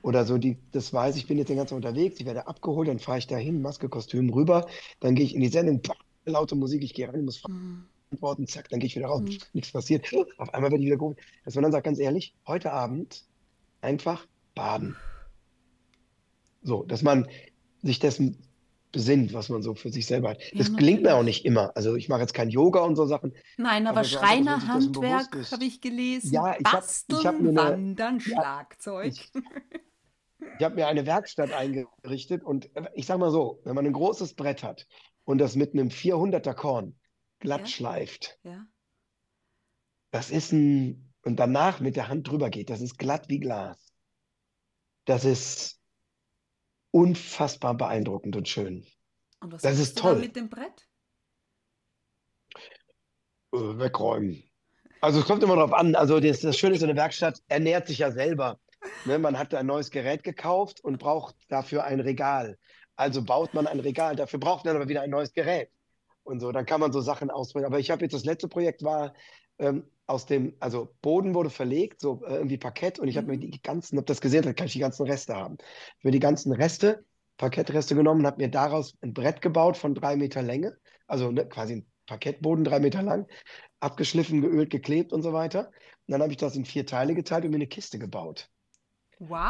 Oder 0.03 0.25
so, 0.25 0.37
die, 0.37 0.61
das 0.71 0.93
weiß, 0.93 1.17
ich 1.17 1.27
bin 1.27 1.37
jetzt 1.39 1.49
den 1.49 1.57
ganzen 1.57 1.81
Tag 1.81 1.89
unterwegs, 1.91 2.19
ich 2.19 2.25
werde 2.27 2.47
abgeholt, 2.47 2.87
dann 2.89 2.99
fahre 2.99 3.19
ich 3.19 3.27
dahin, 3.27 3.61
Maske, 3.61 3.89
Kostüm 3.89 4.31
rüber, 4.31 4.67
dann 5.01 5.15
gehe 5.15 5.25
ich 5.25 5.35
in 5.35 5.41
die 5.41 5.49
Sendung, 5.49 5.81
pah, 5.81 5.95
laute 6.25 6.55
Musik, 6.55 6.83
ich 6.83 6.93
gehe 6.93 7.09
rein, 7.09 7.25
muss 7.25 7.43
Mhm. 7.47 7.89
antworten, 8.11 8.47
zack, 8.47 8.69
dann 8.69 8.79
gehe 8.79 8.87
ich 8.87 8.95
wieder 8.95 9.07
raus, 9.07 9.23
Mhm. 9.23 9.39
nichts 9.53 9.71
passiert. 9.71 10.11
Auf 10.37 10.53
einmal 10.53 10.71
werde 10.71 10.83
ich 10.83 10.87
wieder 10.87 10.97
gerufen. 10.97 11.17
Dass 11.43 11.55
man 11.55 11.63
dann 11.63 11.71
sagt, 11.71 11.85
ganz 11.85 11.99
ehrlich, 11.99 12.35
heute 12.47 12.71
Abend 12.71 13.23
einfach 13.85 14.27
baden. 14.55 14.95
So, 16.61 16.83
dass 16.83 17.01
man 17.03 17.27
sich 17.83 17.99
dessen 17.99 18.41
besinnt, 18.91 19.33
was 19.33 19.49
man 19.49 19.61
so 19.61 19.75
für 19.75 19.91
sich 19.91 20.05
selber 20.07 20.29
hat. 20.31 20.41
Ja, 20.51 20.57
Das 20.57 20.73
gelingt 20.73 21.01
mir 21.01 21.09
natürlich. 21.09 21.13
auch 21.19 21.23
nicht 21.23 21.45
immer. 21.45 21.75
Also 21.75 21.95
ich 21.95 22.07
mache 22.09 22.21
jetzt 22.21 22.33
kein 22.33 22.49
Yoga 22.49 22.79
und 22.81 22.95
so 22.95 23.05
Sachen. 23.05 23.33
Nein, 23.57 23.87
aber 23.87 23.99
Aber 23.99 24.03
so 24.07 24.17
ist. 24.17 25.51
habe 25.51 25.65
ich 25.65 25.81
gelesen. 25.81 26.33
Ja, 26.33 26.51
ich 26.57 26.65
hab- 26.65 26.71
Basteln, 26.79 27.19
ich 27.19 27.27
hab 27.27 27.39
mir 27.39 27.49
eine- 27.49 27.57
Wandern, 27.57 28.15
Ja, 28.19 28.21
Schlagzeug. 28.21 29.07
Ich, 29.13 29.31
ich 30.59 30.63
habe 30.63 30.75
mir 30.75 30.87
eine 30.87 31.05
Werkstatt 31.05 31.51
eingerichtet 31.51 32.43
und 32.43 32.69
ich 32.93 33.05
sag 33.05 33.19
mal 33.19 33.31
so, 33.31 33.59
wenn 33.65 33.75
man 33.75 33.85
ein 33.85 33.93
großes 33.93 34.33
Brett 34.35 34.63
hat 34.63 34.87
und 35.25 35.39
das 35.39 35.55
mit 35.55 35.73
einem 35.73 35.89
400er 35.89 36.53
Korn 36.53 36.95
glatt 37.39 37.61
Ja. 37.61 37.67
schleift, 37.67 38.39
Ja. 38.43 38.65
das 40.11 40.31
ist 40.31 40.53
ein, 40.53 41.04
und 41.25 41.37
danach 41.37 41.79
mit 41.79 41.95
der 41.95 42.07
Hand 42.07 42.29
drüber 42.29 42.49
geht, 42.49 42.69
das 42.69 42.81
ist 42.81 42.97
glatt 42.97 43.27
wie 43.27 43.39
Glas. 43.39 43.93
Das 45.05 45.25
ist 45.25 45.81
unfassbar 46.91 47.75
beeindruckend 47.75 48.35
und 48.35 48.47
schön. 48.47 48.85
Und 49.41 49.51
was 49.51 49.61
Das 49.63 49.79
ist 49.79 49.97
toll. 49.97 50.19
mit 50.19 50.35
dem 50.35 50.49
Brett? 50.49 50.87
Äh, 53.53 53.57
wegräumen. 53.57 54.43
Also 55.01 55.19
es 55.19 55.25
kommt 55.25 55.43
immer 55.43 55.55
drauf 55.55 55.73
an. 55.73 55.95
Also 55.95 56.19
das, 56.19 56.39
das 56.39 56.57
Schöne 56.57 56.75
ist, 56.75 56.81
so 56.81 56.85
eine 56.85 56.95
Werkstatt 56.95 57.41
ernährt 57.47 57.87
sich 57.87 57.99
ja 57.99 58.11
selber. 58.11 58.59
Ne, 59.05 59.17
man 59.17 59.37
hat 59.37 59.53
ein 59.53 59.65
neues 59.65 59.89
Gerät 59.89 60.23
gekauft 60.23 60.79
und 60.83 60.99
braucht 60.99 61.35
dafür 61.49 61.83
ein 61.83 61.99
Regal. 61.99 62.57
Also 62.95 63.23
baut 63.23 63.53
man 63.53 63.67
ein 63.67 63.79
Regal. 63.79 64.15
Dafür 64.15 64.39
braucht 64.39 64.65
man 64.65 64.75
aber 64.75 64.87
wieder 64.87 65.01
ein 65.01 65.09
neues 65.09 65.33
Gerät. 65.33 65.69
Und 66.23 66.39
so, 66.39 66.51
dann 66.51 66.65
kann 66.65 66.79
man 66.79 66.91
so 66.91 67.01
Sachen 67.01 67.29
ausprobieren. 67.31 67.71
Aber 67.71 67.79
ich 67.79 67.91
habe 67.91 68.03
jetzt 68.03 68.13
das 68.13 68.25
letzte 68.25 68.47
Projekt 68.47 68.83
war 68.83 69.13
ähm, 69.59 69.89
aus 70.07 70.25
dem, 70.25 70.55
also 70.59 70.95
Boden 71.01 71.33
wurde 71.33 71.49
verlegt, 71.49 72.01
so 72.01 72.23
äh, 72.25 72.35
irgendwie 72.35 72.57
Parkett. 72.57 72.99
Und 72.99 73.07
ich 73.07 73.17
habe 73.17 73.27
mir 73.31 73.37
Mhm. 73.37 73.39
die 73.39 73.61
ganzen, 73.61 73.97
ob 73.99 74.05
das 74.05 74.21
gesehen 74.21 74.45
hat, 74.45 74.55
kann 74.57 74.67
ich 74.67 74.73
die 74.73 74.79
ganzen 74.79 75.05
Reste 75.05 75.35
haben. 75.35 75.57
Ich 75.59 75.65
habe 75.99 76.07
mir 76.09 76.11
die 76.11 76.19
ganzen 76.19 76.51
Reste, 76.53 77.05
Parkettreste 77.37 77.95
genommen 77.95 78.21
und 78.21 78.27
habe 78.27 78.41
mir 78.41 78.49
daraus 78.49 78.95
ein 79.01 79.13
Brett 79.13 79.41
gebaut 79.41 79.77
von 79.77 79.93
drei 79.95 80.15
Meter 80.15 80.41
Länge. 80.41 80.77
Also 81.07 81.31
ne, 81.31 81.47
quasi 81.47 81.73
ein 81.77 81.91
Parkettboden, 82.05 82.63
drei 82.63 82.79
Meter 82.79 83.01
lang 83.03 83.27
abgeschliffen, 83.79 84.41
geölt, 84.41 84.69
geklebt 84.71 85.13
und 85.13 85.21
so 85.23 85.33
weiter. 85.33 85.67
Und 86.07 86.11
dann 86.13 86.21
habe 86.21 86.31
ich 86.33 86.37
das 86.37 86.55
in 86.55 86.65
vier 86.65 86.85
Teile 86.85 87.15
geteilt 87.15 87.45
und 87.45 87.51
mir 87.51 87.57
eine 87.57 87.67
Kiste 87.67 87.99
gebaut. 87.99 88.49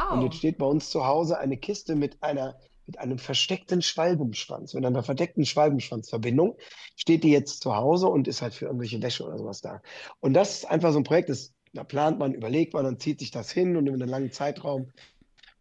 Und 0.10 0.22
Wow. 0.22 0.22
jetzt 0.22 0.38
steht 0.38 0.58
bei 0.58 0.66
uns 0.66 0.90
zu 0.90 1.06
Hause 1.06 1.38
eine 1.40 1.58
Kiste 1.58 1.96
mit 1.96 2.22
einer, 2.24 2.58
mit 2.88 3.00
einem 3.00 3.18
versteckten 3.18 3.82
Schwalbenschwanz, 3.82 4.74
mit 4.74 4.86
einer 4.86 5.04
verdeckten 5.04 5.46
Schwalbenschwanzverbindung. 5.46 6.58
Steht 6.96 7.24
die 7.24 7.32
jetzt 7.32 7.62
zu 7.62 7.76
Hause 7.76 8.08
und 8.08 8.28
ist 8.28 8.42
halt 8.42 8.54
für 8.54 8.66
irgendwelche 8.66 9.02
Wäsche 9.02 9.26
oder 9.26 9.38
sowas 9.38 9.62
da. 9.62 9.82
Und 10.20 10.34
das 10.34 10.58
ist 10.58 10.66
einfach 10.66 10.92
so 10.92 11.00
ein 11.00 11.04
Projekt, 11.04 11.30
das, 11.30 11.54
da 11.74 11.84
plant 11.84 12.20
man, 12.20 12.34
überlegt 12.34 12.74
man, 12.74 12.84
dann 12.84 13.00
zieht 13.00 13.20
sich 13.20 13.32
das 13.32 13.52
hin 13.52 13.76
und 13.76 13.88
über 13.88 13.96
einen 13.96 14.10
langen 14.10 14.32
Zeitraum. 14.32 14.92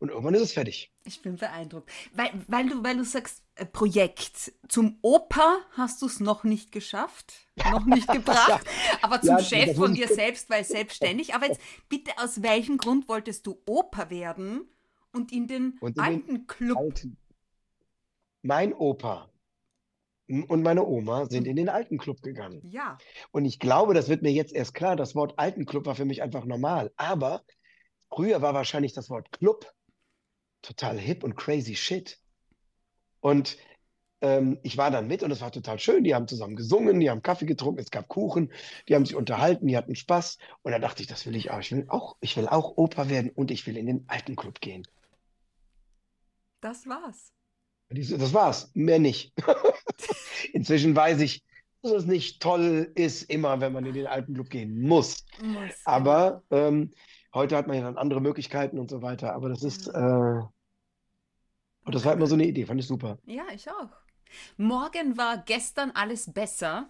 Und 0.01 0.11
irgendwann 0.11 0.35
ist 0.35 0.43
es 0.43 0.53
fertig. 0.53 0.93
Ich 1.05 1.23
bin 1.23 1.37
beeindruckt. 1.37 1.91
Weil, 2.13 2.31
weil, 2.47 2.69
du, 2.69 2.85
weil 2.85 2.97
du 2.97 3.05
sagst, 3.05 3.43
äh, 3.55 3.65
Projekt. 3.65 4.53
Zum 4.69 4.99
Opa 5.01 5.61
hast 5.73 6.03
du 6.03 6.07
es 6.07 6.21
noch 6.21 6.45
nicht 6.45 6.73
geschafft, 6.73 7.33
noch 7.71 7.87
nicht 7.87 8.09
gebracht, 8.13 8.67
aber 9.01 9.21
zum 9.21 9.39
Ja, 9.39 9.39
Chef 9.39 9.77
von 9.77 9.95
dir 9.95 10.09
selbst, 10.09 10.51
weil 10.51 10.65
selbstständig. 10.65 11.35
Aber 11.35 11.47
jetzt 11.47 11.61
bitte, 11.89 12.11
aus 12.19 12.43
welchem 12.43 12.77
Grund 12.77 13.09
wolltest 13.09 13.47
du 13.47 13.63
Opa 13.65 14.11
werden 14.11 14.69
und 15.15 15.33
in 15.33 15.47
den 15.47 15.79
Und 15.81 15.97
in 15.97 16.03
den 16.03 16.05
alten 16.05 16.47
Club? 16.47 16.79
Alten. 16.79 17.17
Mein 18.43 18.75
Opa 18.75 19.31
und 20.29 20.63
meine 20.63 20.87
Oma 20.87 21.27
sind 21.27 21.47
in 21.47 21.57
den 21.57 21.69
alten 21.69 21.99
Club 21.99 22.23
gegangen. 22.23 22.61
Ja. 22.65 22.97
Und 23.31 23.45
ich 23.45 23.59
glaube, 23.59 23.95
das 23.95 24.09
wird 24.09 24.23
mir 24.23 24.33
jetzt 24.33 24.55
erst 24.55 24.75
klar, 24.75 24.97
das 24.97 25.15
Wort 25.15 25.35
Altenclub 25.39 25.87
war 25.87 25.95
für 25.95 26.07
mich 26.07 26.23
einfach 26.23 26.45
normal. 26.45 26.93
Aber 26.97 27.43
früher 28.11 28.41
war 28.41 28.55
wahrscheinlich 28.55 28.95
das 28.95 29.11
Wort 29.11 29.33
Club 29.33 29.71
total 30.63 30.99
hip 30.99 31.25
und 31.25 31.37
crazy 31.37 31.77
shit. 31.77 32.19
Und 33.21 33.59
ähm, 34.23 34.59
ich 34.63 34.79
war 34.79 34.91
dann 34.91 35.09
mit 35.09 35.23
und 35.23 35.31
es 35.31 35.43
war 35.43 35.53
total 35.53 35.79
schön. 35.79 36.05
Die 36.05 36.15
haben 36.15 36.27
zusammen 36.27 36.57
gesungen, 36.57 37.01
die 37.01 37.11
haben 37.11 37.23
Kaffee 37.23 37.47
getrunken, 37.47 37.81
es 37.81 37.91
gab 37.91 38.09
Kuchen, 38.09 38.51
die 38.89 38.95
haben 38.95 39.05
sich 39.05 39.17
unterhalten, 39.17 39.67
die 39.67 39.77
hatten 39.77 39.95
Spaß. 39.95 40.39
Und 40.63 40.73
da 40.73 40.79
dachte 40.79 41.03
ich, 41.03 41.09
das 41.09 41.27
will 41.27 41.37
ich 41.37 41.51
auch. 41.51 41.61
Ich 41.61 41.71
will 41.71 41.85
auch, 41.89 42.17
ich 42.21 42.37
will 42.39 42.49
auch 42.49 42.79
Opa 42.79 43.11
werden 43.11 43.31
und 43.31 43.51
ich 43.51 43.67
will 43.67 43.77
in 43.77 43.87
den 43.87 44.05
alten 44.09 44.37
Club 44.37 44.63
gehen. 44.63 44.87
Das 46.65 46.87
war's. 46.87 47.31
Das 47.91 48.33
war's, 48.33 48.71
mehr 48.73 48.99
nicht. 48.99 49.35
Inzwischen 50.55 50.97
weiß 50.97 51.21
ich, 51.21 51.45
dass 51.83 51.93
es 51.93 52.07
nicht 52.07 52.41
toll 52.41 52.91
ist, 52.95 53.25
immer, 53.25 53.61
wenn 53.61 53.75
man 53.75 53.85
in 53.85 53.93
den 53.93 54.07
alten 54.07 54.33
Club 54.33 54.49
gehen 54.49 54.81
muss. 54.81 55.27
Muss. 55.43 55.75
Aber 55.85 56.43
ähm, 56.51 56.91
heute 57.35 57.59
hat 57.59 57.67
man 57.67 57.77
ja 57.77 57.83
dann 57.83 57.99
andere 57.99 58.23
Möglichkeiten 58.23 58.79
und 58.79 58.89
so 58.89 59.03
weiter. 59.03 59.35
Aber 59.35 59.51
das 59.51 59.63
ist, 59.63 59.89
äh, 59.89 59.91
und 61.85 61.95
das 61.95 62.07
war 62.07 62.15
immer 62.15 62.27
so 62.27 62.35
eine 62.35 62.47
Idee, 62.47 62.65
fand 62.65 62.81
ich 62.81 62.87
super. 62.87 63.19
Ja, 63.27 63.45
ich 63.55 63.71
auch. 63.71 63.91
Morgen 64.57 65.19
war 65.19 65.45
gestern 65.45 65.91
alles 65.91 66.33
besser. 66.33 66.89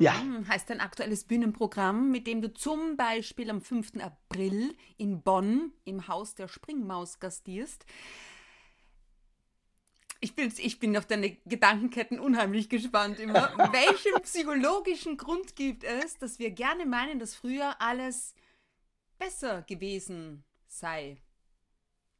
Ja. 0.00 0.14
Mhm, 0.14 0.48
heißt 0.48 0.68
ein 0.72 0.80
aktuelles 0.80 1.24
Bühnenprogramm, 1.24 2.10
mit 2.10 2.26
dem 2.26 2.42
du 2.42 2.52
zum 2.52 2.96
Beispiel 2.96 3.50
am 3.50 3.60
5. 3.60 4.00
April 4.00 4.74
in 4.96 5.22
Bonn 5.22 5.72
im 5.84 6.08
Haus 6.08 6.34
der 6.34 6.48
Springmaus 6.48 7.20
gastierst. 7.20 7.86
Ich 10.22 10.34
bin, 10.34 10.52
ich 10.58 10.78
bin 10.78 10.96
auf 10.96 11.06
deine 11.06 11.30
Gedankenketten 11.46 12.20
unheimlich 12.20 12.68
gespannt 12.68 13.18
immer. 13.18 13.50
Welchen 13.72 14.22
psychologischen 14.22 15.16
Grund 15.16 15.56
gibt 15.56 15.82
es, 15.82 16.18
dass 16.18 16.38
wir 16.38 16.50
gerne 16.50 16.84
meinen, 16.84 17.18
dass 17.18 17.34
früher 17.34 17.80
alles 17.80 18.34
besser 19.18 19.62
gewesen 19.62 20.44
sei? 20.66 21.16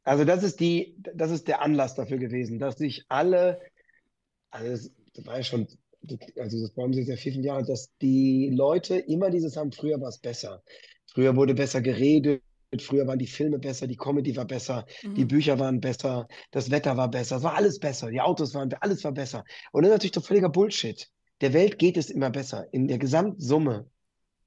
Also 0.03 0.25
das 0.25 0.41
ist 0.41 0.59
die, 0.59 0.95
das 0.97 1.29
ist 1.29 1.47
der 1.47 1.61
Anlass 1.61 1.93
dafür 1.93 2.17
gewesen, 2.17 2.57
dass 2.57 2.77
sich 2.77 3.05
alle, 3.07 3.61
also 4.49 4.89
das, 5.13 5.25
war 5.25 5.37
ja 5.37 5.43
schon, 5.43 5.67
also 6.37 6.59
das 6.59 6.75
waren 6.75 6.93
jetzt 6.93 7.07
ja 7.07 7.15
vier, 7.15 7.33
fünf 7.33 7.45
Jahre, 7.45 7.65
dass 7.65 7.95
die 8.01 8.49
Leute 8.51 8.97
immer 8.97 9.29
dieses 9.29 9.55
haben, 9.57 9.71
früher 9.71 10.01
war 10.01 10.09
es 10.09 10.17
besser. 10.17 10.63
Früher 11.13 11.35
wurde 11.35 11.53
besser 11.53 11.81
geredet, 11.81 12.41
früher 12.79 13.05
waren 13.07 13.19
die 13.19 13.27
Filme 13.27 13.59
besser, 13.59 13.87
die 13.87 13.97
Comedy 13.97 14.35
war 14.35 14.45
besser, 14.45 14.85
die 15.15 15.25
Mhm. 15.25 15.27
Bücher 15.27 15.59
waren 15.59 15.79
besser, 15.81 16.27
das 16.51 16.71
Wetter 16.71 16.95
war 16.97 17.09
besser, 17.09 17.37
es 17.37 17.43
war 17.43 17.55
alles 17.55 17.79
besser, 17.79 18.09
die 18.09 18.21
Autos 18.21 18.53
waren, 18.53 18.73
alles 18.79 19.03
war 19.03 19.11
besser. 19.11 19.43
Und 19.71 19.83
das 19.83 19.89
ist 19.89 19.95
natürlich 19.95 20.11
doch 20.13 20.25
völliger 20.25 20.49
Bullshit. 20.49 21.09
Der 21.41 21.53
Welt 21.53 21.79
geht 21.79 21.97
es 21.97 22.09
immer 22.09 22.29
besser. 22.29 22.67
In 22.73 22.87
der 22.87 22.97
Gesamtsumme 22.99 23.89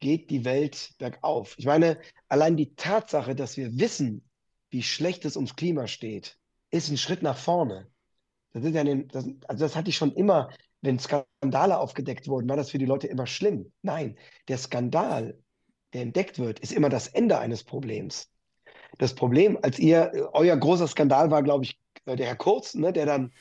geht 0.01 0.31
die 0.31 0.45
Welt 0.45 0.93
bergauf. 0.99 1.55
Ich 1.59 1.67
meine, 1.67 1.99
allein 2.29 2.57
die 2.57 2.75
Tatsache, 2.75 3.35
dass 3.35 3.57
wir 3.57 3.79
wissen, 3.79 4.29
wie 4.71 4.83
schlecht 4.83 5.25
es 5.25 5.37
ums 5.37 5.57
Klima 5.57 5.87
steht, 5.87 6.39
ist 6.71 6.91
ein 6.91 6.99
Schritt 6.99 7.23
nach 7.23 7.37
vorne. 7.39 7.89
Das 8.53 8.65
ist 8.65 8.75
ja 8.75 8.83
ein, 8.83 9.09
das, 9.09 9.27
also 9.49 9.65
das 9.65 9.77
hatte 9.77 9.91
ich 9.91 9.97
schon 9.97 10.13
immer, 10.13 10.51
wenn 10.81 10.99
Skandale 10.99 11.79
aufgedeckt 11.79 12.29
wurden, 12.29 12.49
war 12.49 12.57
das 12.57 12.71
für 12.71 12.79
die 12.79 12.87
Leute 12.87 13.07
immer 13.07 13.27
schlimm. 13.27 13.73
Nein, 13.83 14.19
der 14.49 14.59
Skandal, 14.59 15.39
der 15.95 16.03
entdeckt 16.03 16.39
wird, 16.39 16.59
ist 16.59 16.73
immer 16.73 16.89
das 16.89 17.09
Ende 17.09 17.39
eines 17.39 17.65
Problems. 17.65 18.31
Das 18.99 19.15
Problem, 19.15 19.59
als 19.63 19.79
ihr, 19.79 20.31
euer 20.33 20.57
großer 20.57 20.89
Skandal 20.89 21.31
war, 21.31 21.43
glaube 21.43 21.65
ich, 21.65 21.81
der 22.07 22.27
Herr 22.27 22.37
Kurz, 22.37 22.75
ne, 22.75 22.93
der 22.93 23.07
dann 23.07 23.33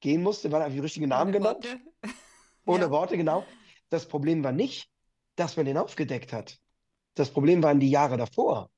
gehen 0.00 0.22
musste, 0.22 0.52
war 0.52 0.60
einfach 0.60 0.74
die 0.74 0.80
richtigen 0.80 1.08
Namen 1.08 1.34
Ohne 1.34 1.38
genannt. 1.38 1.64
Worte. 1.64 1.80
Ohne 2.66 2.82
Ja. 2.84 2.90
Worte, 2.90 3.16
genau. 3.16 3.44
Das 3.88 4.06
Problem 4.06 4.44
war 4.44 4.52
nicht, 4.52 4.88
dass 5.36 5.56
man 5.56 5.66
den 5.66 5.78
aufgedeckt 5.78 6.32
hat. 6.32 6.58
Das 7.14 7.30
Problem 7.30 7.62
waren 7.62 7.80
die 7.80 7.90
Jahre 7.90 8.16
davor. 8.16 8.70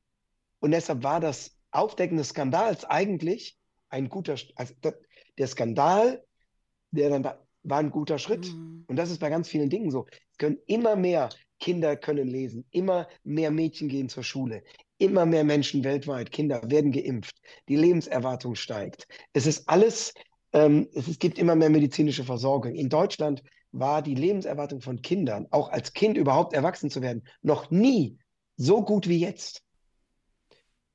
Und 0.60 0.70
deshalb 0.70 1.02
war 1.02 1.20
das 1.20 1.56
Aufdecken 1.70 2.16
des 2.16 2.30
Skandals 2.30 2.84
eigentlich 2.84 3.58
ein 3.90 4.08
guter, 4.08 4.36
also 4.56 4.74
der 5.38 5.46
Skandal, 5.46 6.24
der 6.90 7.10
dann 7.10 7.22
da, 7.22 7.46
war 7.62 7.78
ein 7.78 7.90
guter 7.90 8.18
Schritt. 8.18 8.46
Mhm. 8.46 8.84
Und 8.86 8.96
das 8.96 9.10
ist 9.10 9.18
bei 9.18 9.28
ganz 9.28 9.48
vielen 9.48 9.70
Dingen 9.70 9.90
so. 9.90 10.06
Es 10.32 10.38
können 10.38 10.58
immer 10.66 10.96
mehr 10.96 11.28
Kinder 11.58 11.96
können 11.96 12.28
lesen, 12.28 12.64
immer 12.70 13.08
mehr 13.24 13.50
Mädchen 13.50 13.88
gehen 13.88 14.08
zur 14.08 14.22
Schule, 14.22 14.62
immer 14.98 15.26
mehr 15.26 15.44
Menschen 15.44 15.84
weltweit, 15.84 16.30
Kinder 16.30 16.60
werden 16.70 16.92
geimpft, 16.92 17.40
die 17.68 17.76
Lebenserwartung 17.76 18.54
steigt. 18.54 19.06
Es 19.32 19.46
ist 19.46 19.68
alles, 19.68 20.14
ähm, 20.52 20.88
es, 20.94 21.18
gibt 21.18 21.38
immer 21.38 21.54
mehr 21.54 21.70
medizinische 21.70 22.24
Versorgung. 22.24 22.74
In 22.74 22.88
Deutschland 22.88 23.42
war 23.72 24.02
die 24.02 24.14
Lebenserwartung 24.14 24.80
von 24.80 25.02
Kindern, 25.02 25.46
auch 25.50 25.70
als 25.70 25.92
Kind 25.92 26.16
überhaupt 26.16 26.52
erwachsen 26.52 26.90
zu 26.90 27.02
werden, 27.02 27.22
noch 27.42 27.70
nie 27.70 28.18
so 28.56 28.82
gut 28.82 29.08
wie 29.08 29.18
jetzt. 29.18 29.62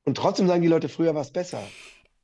Und 0.06 0.18
trotzdem 0.18 0.48
sagen 0.48 0.62
die 0.62 0.68
Leute, 0.68 0.90
früher 0.90 1.16
war 1.16 1.22
es 1.22 1.32
besser. 1.32 1.64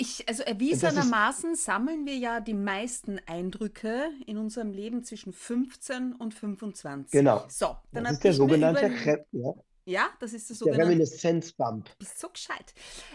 Ich, 0.01 0.27
also 0.29 0.43
erwiesenermaßen 0.43 1.55
sammeln 1.55 2.05
wir 2.05 2.15
ja 2.15 2.39
die 2.39 2.53
meisten 2.53 3.19
Eindrücke 3.25 4.09
in 4.25 4.37
unserem 4.37 4.71
Leben 4.71 5.03
zwischen 5.03 5.33
15 5.33 6.13
und 6.13 6.33
25. 6.33 7.11
Genau. 7.11 7.45
So, 7.49 7.75
dann 7.91 8.05
Das 8.05 8.13
ist 8.13 8.23
der 8.23 8.33
sogenannte 8.33 8.89
Kre 8.89 9.25
ja. 9.33 9.53
Ja, 9.85 10.09
das 10.19 10.33
ist 10.33 10.49
das 10.49 10.59
Der 10.59 10.67
sogenannte. 10.67 10.85
Reminiszenzbump. 10.85 11.89
Bist 11.97 12.19
so 12.19 12.29
gescheit. 12.29 12.73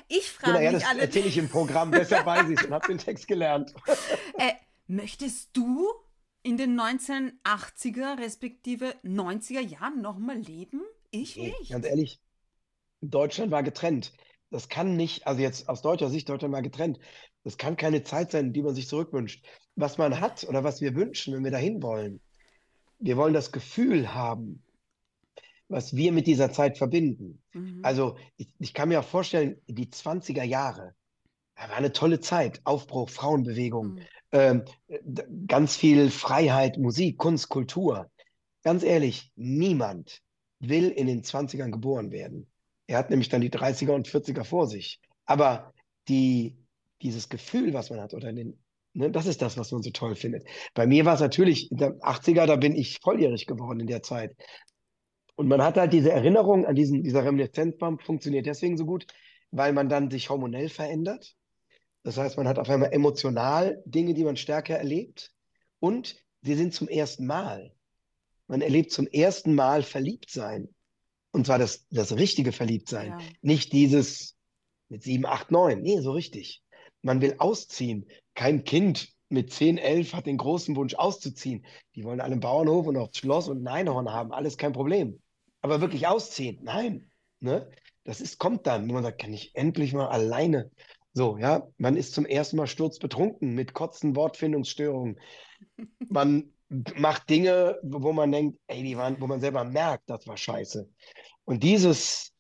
Ich 0.09 0.37
Genau, 0.43 0.59
frage 0.59 0.65
ja, 0.65 0.73
mich 0.73 0.83
das 0.83 0.91
alle. 0.91 1.01
erzähle 1.03 1.27
ich 1.29 1.39
im 1.39 1.49
Programm, 1.49 1.91
deshalb 1.93 2.27
weiß 2.27 2.51
ich 2.51 2.65
und 2.65 2.73
habe 2.75 2.87
den 2.89 2.99
Text 2.99 3.29
gelernt. 3.29 3.73
Äh, 4.39 4.53
möchtest 4.87 5.57
du 5.57 5.89
in 6.43 6.57
den 6.59 6.79
1980er 6.79 8.19
respektive 8.19 8.95
90er 9.05 9.61
Jahren 9.61 10.03
nochmal 10.03 10.37
leben? 10.37 10.83
Ich 11.11 11.37
Nee, 11.37 11.55
nicht. 11.61 11.71
Ganz 11.71 11.87
ehrlich, 11.87 12.21
Deutschland 13.01 13.53
war 13.53 13.63
getrennt. 13.63 14.13
Das 14.51 14.69
kann 14.69 14.97
nicht, 14.97 15.27
also 15.27 15.41
jetzt 15.41 15.69
aus 15.69 15.83
deutscher 15.83 16.09
Sicht, 16.09 16.29
Deutschland 16.29 16.55
war 16.55 16.63
getrennt. 16.63 16.99
Das 17.43 17.59
kann 17.59 17.77
keine 17.77 18.03
Zeit 18.05 18.31
sein, 18.31 18.53
die 18.53 18.63
man 18.63 18.75
sich 18.75 18.89
zurückwünscht. 18.89 19.45
Was 19.77 19.99
man 19.99 20.21
hat 20.21 20.45
oder 20.45 20.65
was 20.65 20.81
wir 20.81 20.95
wünschen, 20.95 21.35
wenn 21.35 21.45
wir 21.45 21.51
dahin 21.51 21.83
wollen, 21.83 22.21
wir 22.99 23.17
wollen 23.17 23.35
das 23.35 23.53
Gefühl 23.53 24.15
haben, 24.15 24.63
was 25.69 25.97
wir 25.97 26.13
mit 26.13 26.27
dieser 26.27 26.53
Zeit 26.53 26.79
verbinden. 26.79 27.43
Mhm. 27.53 27.81
Also 27.83 28.17
ich, 28.37 28.49
ich 28.59 28.75
kann 28.75 28.89
mir 28.89 29.01
auch 29.01 29.05
vorstellen, 29.05 29.61
die 29.67 29.87
20er 29.87 30.45
Jahre, 30.45 30.95
war 31.57 31.77
eine 31.77 31.93
tolle 31.93 32.21
Zeit. 32.21 32.61
Aufbruch, 32.65 33.11
Frauenbewegung, 33.11 33.95
Mhm. 33.95 34.01
ähm, 34.33 34.65
ganz 35.47 35.77
viel 35.77 36.11
Freiheit, 36.11 36.79
Musik, 36.79 37.19
Kunst, 37.19 37.49
Kultur. 37.49 38.11
Ganz 38.63 38.83
ehrlich, 38.83 39.33
niemand 39.37 40.23
will 40.59 40.89
in 40.89 41.07
den 41.07 41.23
20ern 41.23 41.71
geboren 41.71 42.11
werden. 42.11 42.47
Er 42.87 42.99
hat 42.99 43.11
nämlich 43.11 43.29
dann 43.29 43.41
die 43.41 43.51
30er 43.51 43.93
und 43.93 44.09
40er 44.09 44.45
vor 44.45 44.67
sich. 44.67 45.01
Aber 45.25 45.73
die, 46.09 46.57
dieses 47.03 47.29
Gefühl, 47.29 47.73
was 47.73 47.91
man 47.91 48.01
hat, 48.01 48.15
oder 48.15 48.33
den, 48.33 48.59
ne, 48.93 49.11
das 49.11 49.27
ist 49.27 49.43
das, 49.43 49.57
was 49.57 49.73
man 49.73 49.83
so 49.83 49.91
toll 49.91 50.15
findet. 50.15 50.45
Bei 50.75 50.87
mir 50.87 51.05
war 51.05 51.15
es 51.15 51.21
natürlich, 51.21 51.71
in 51.71 51.79
der 51.79 51.95
80er, 51.99 52.47
da 52.47 52.57
bin 52.57 52.75
ich 52.75 52.99
volljährig 53.01 53.47
geworden 53.47 53.81
in 53.81 53.87
der 53.87 54.03
Zeit. 54.03 54.35
Und 55.37 55.49
man 55.49 55.63
hat 55.63 55.77
halt 55.77 55.93
diese 55.93 56.13
Erinnerung 56.13 56.65
an 56.67 56.75
diesen, 56.75 57.03
dieser 57.03 57.25
Reminiszenzbump 57.25 58.03
funktioniert 58.03 58.47
deswegen 58.47 58.77
so 58.77 58.87
gut, 58.87 59.07
weil 59.51 59.73
man 59.73 59.89
dann 59.89 60.11
sich 60.11 60.31
hormonell 60.31 60.69
verändert. 60.69 61.35
Das 62.03 62.19
heißt, 62.19 62.37
man 62.37 62.47
hat 62.47 62.59
auf 62.59 62.69
einmal 62.69 62.93
emotional 62.93 63.83
Dinge, 63.87 64.15
die 64.15 64.25
man 64.25 64.37
stärker 64.37 64.77
erlebt. 64.77 65.33
Und 65.81 66.17
sie 66.43 66.55
sind 66.55 66.75
zum 66.75 66.89
ersten 66.89 67.27
Mal. 67.27 67.73
Man 68.47 68.61
erlebt 68.61 68.93
zum 68.93 69.07
ersten 69.07 69.55
Mal 69.55 69.83
Verliebtsein. 69.83 70.69
Und 71.35 71.47
zwar 71.47 71.59
das, 71.59 71.85
das 71.91 72.13
richtige 72.13 72.53
Verliebtsein. 72.53 73.09
Ja. 73.09 73.19
Nicht 73.43 73.73
dieses 73.73 74.37
mit 74.89 75.03
sieben, 75.03 75.27
acht, 75.27 75.51
neun. 75.51 75.83
Nee, 75.83 75.99
so 75.99 76.13
richtig. 76.13 76.63
Man 77.03 77.21
will 77.21 77.35
ausziehen. 77.39 78.07
Kein 78.35 78.63
Kind 78.63 79.09
mit 79.29 79.53
zehn, 79.53 79.77
elf 79.77 80.15
hat 80.15 80.27
den 80.27 80.37
großen 80.37 80.77
Wunsch 80.77 80.95
auszuziehen. 80.95 81.67
Die 81.97 82.05
wollen 82.05 82.21
alle 82.21 82.33
einen 82.33 82.41
Bauernhof 82.41 82.87
und 82.87 82.97
aufs 82.97 83.19
Schloss 83.19 83.49
und 83.49 83.65
ein 83.65 83.67
Einhorn 83.67 84.13
haben. 84.13 84.33
Alles 84.33 84.57
kein 84.57 84.73
Problem. 84.73 85.21
Aber 85.61 85.81
wirklich 85.81 86.07
ausziehen, 86.07 86.61
nein. 86.63 87.11
Ne? 87.41 87.69
Das 88.05 88.21
ist, 88.21 88.39
kommt 88.39 88.69
dann, 88.69 88.87
wenn 88.87 88.95
man 88.95 89.03
sagt, 89.03 89.21
kann 89.21 89.33
ich 89.33 89.57
endlich 89.57 89.93
mal 89.93 90.07
alleine. 90.07 90.71
So, 91.15 91.37
ja, 91.37 91.67
man 91.79 91.97
ist 91.97 92.15
zum 92.15 92.27
ersten 92.27 92.59
Mal 92.59 92.69
sturzbetrunken 92.69 93.55
mit 93.57 93.75
Kotzen, 93.75 94.15
Wortfindungsstörungen. 94.15 95.19
Man 95.99 96.54
macht 96.97 97.29
Dinge, 97.31 97.79
wo 97.83 98.13
man 98.13 98.33
denkt, 98.33 98.59
ey, 98.67 98.83
die 98.83 98.97
waren, 98.97 99.21
wo 99.21 99.27
man 99.27 99.41
selber 99.41 99.65
merkt, 99.65 100.09
das 100.09 100.27
war 100.27 100.37
scheiße. 100.37 100.89
Und 101.45 101.63
dieses, 101.63 102.33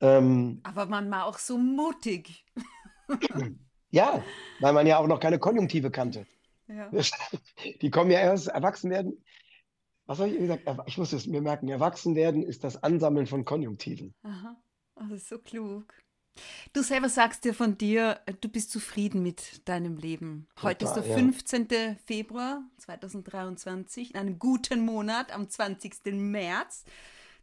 ähm, 0.00 0.60
Aber 0.62 0.86
man 0.86 1.10
war 1.10 1.26
auch 1.26 1.38
so 1.38 1.58
mutig. 1.58 2.44
ja, 3.90 4.22
weil 4.60 4.72
man 4.72 4.86
ja 4.86 4.98
auch 4.98 5.06
noch 5.06 5.20
keine 5.20 5.38
Konjunktive 5.38 5.90
kannte. 5.90 6.26
Ja. 6.68 6.90
Die 7.82 7.90
kommen 7.90 8.10
ja 8.10 8.20
erst 8.20 8.48
erwachsen 8.48 8.90
werden. 8.90 9.22
Was 10.06 10.18
habe 10.18 10.30
ich 10.30 10.38
gesagt? 10.38 10.68
Ich 10.86 10.98
muss 10.98 11.12
es 11.12 11.26
mir 11.26 11.40
merken. 11.40 11.68
Erwachsen 11.68 12.14
werden 12.14 12.42
ist 12.42 12.64
das 12.64 12.82
Ansammeln 12.82 13.26
von 13.26 13.44
Konjunktiven. 13.44 14.14
Aha, 14.22 14.56
oh, 14.96 15.02
das 15.08 15.22
ist 15.22 15.28
so 15.28 15.38
klug. 15.38 15.94
Du 16.72 16.82
selber 16.82 17.08
sagst 17.08 17.44
dir 17.44 17.54
von 17.54 17.78
dir, 17.78 18.20
du 18.40 18.48
bist 18.48 18.72
zufrieden 18.72 19.22
mit 19.22 19.68
deinem 19.68 19.96
Leben. 19.96 20.48
Heute 20.62 20.84
ist 20.84 20.94
Total, 20.94 21.08
der 21.08 21.12
ja. 21.12 21.18
15. 21.18 21.98
Februar 22.04 22.62
2023, 22.78 24.10
in 24.14 24.20
einem 24.20 24.38
guten 24.38 24.84
Monat, 24.84 25.32
am 25.32 25.48
20. 25.48 25.94
März 26.14 26.84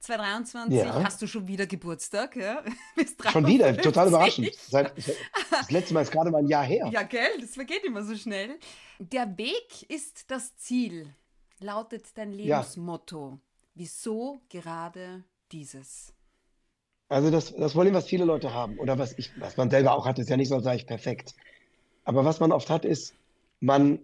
2023. 0.01 0.77
Ja. 0.79 1.03
Hast 1.03 1.21
du 1.21 1.27
schon 1.27 1.47
wieder 1.47 1.65
Geburtstag? 1.67 2.35
Ja? 2.35 2.63
Schon 3.31 3.45
wieder, 3.47 3.65
53. 3.65 3.83
total 3.83 4.07
überraschend. 4.07 4.53
Seit, 4.69 4.93
das 4.97 5.71
letzte 5.71 5.93
Mal 5.93 6.01
ist 6.01 6.11
gerade 6.11 6.31
mal 6.31 6.39
ein 6.39 6.47
Jahr 6.47 6.65
her. 6.65 6.89
Ja, 6.91 7.03
gell, 7.03 7.39
das 7.39 7.51
vergeht 7.51 7.83
immer 7.85 8.03
so 8.03 8.15
schnell. 8.15 8.57
Der 8.99 9.37
Weg 9.37 9.89
ist 9.89 10.29
das 10.31 10.57
Ziel, 10.57 11.13
lautet 11.59 12.05
dein 12.15 12.31
Ja. 12.33 12.57
Lebensmotto. 12.59 13.39
Wieso 13.75 14.41
gerade 14.49 15.23
dieses? 15.51 16.13
Also 17.11 17.29
das, 17.29 17.53
das 17.53 17.73
Problem, 17.73 17.93
was 17.93 18.05
viele 18.05 18.23
Leute 18.23 18.53
haben, 18.53 18.79
oder 18.79 18.97
was 18.97 19.17
ich, 19.17 19.37
was 19.37 19.57
man 19.57 19.69
selber 19.69 19.97
auch 19.97 20.05
hat, 20.05 20.17
ist 20.17 20.29
ja 20.29 20.37
nicht 20.37 20.47
so, 20.47 20.61
sei 20.61 20.75
ich 20.75 20.87
perfekt. 20.87 21.35
Aber 22.05 22.23
was 22.23 22.39
man 22.39 22.53
oft 22.53 22.69
hat, 22.69 22.85
ist, 22.85 23.15
man, 23.59 23.99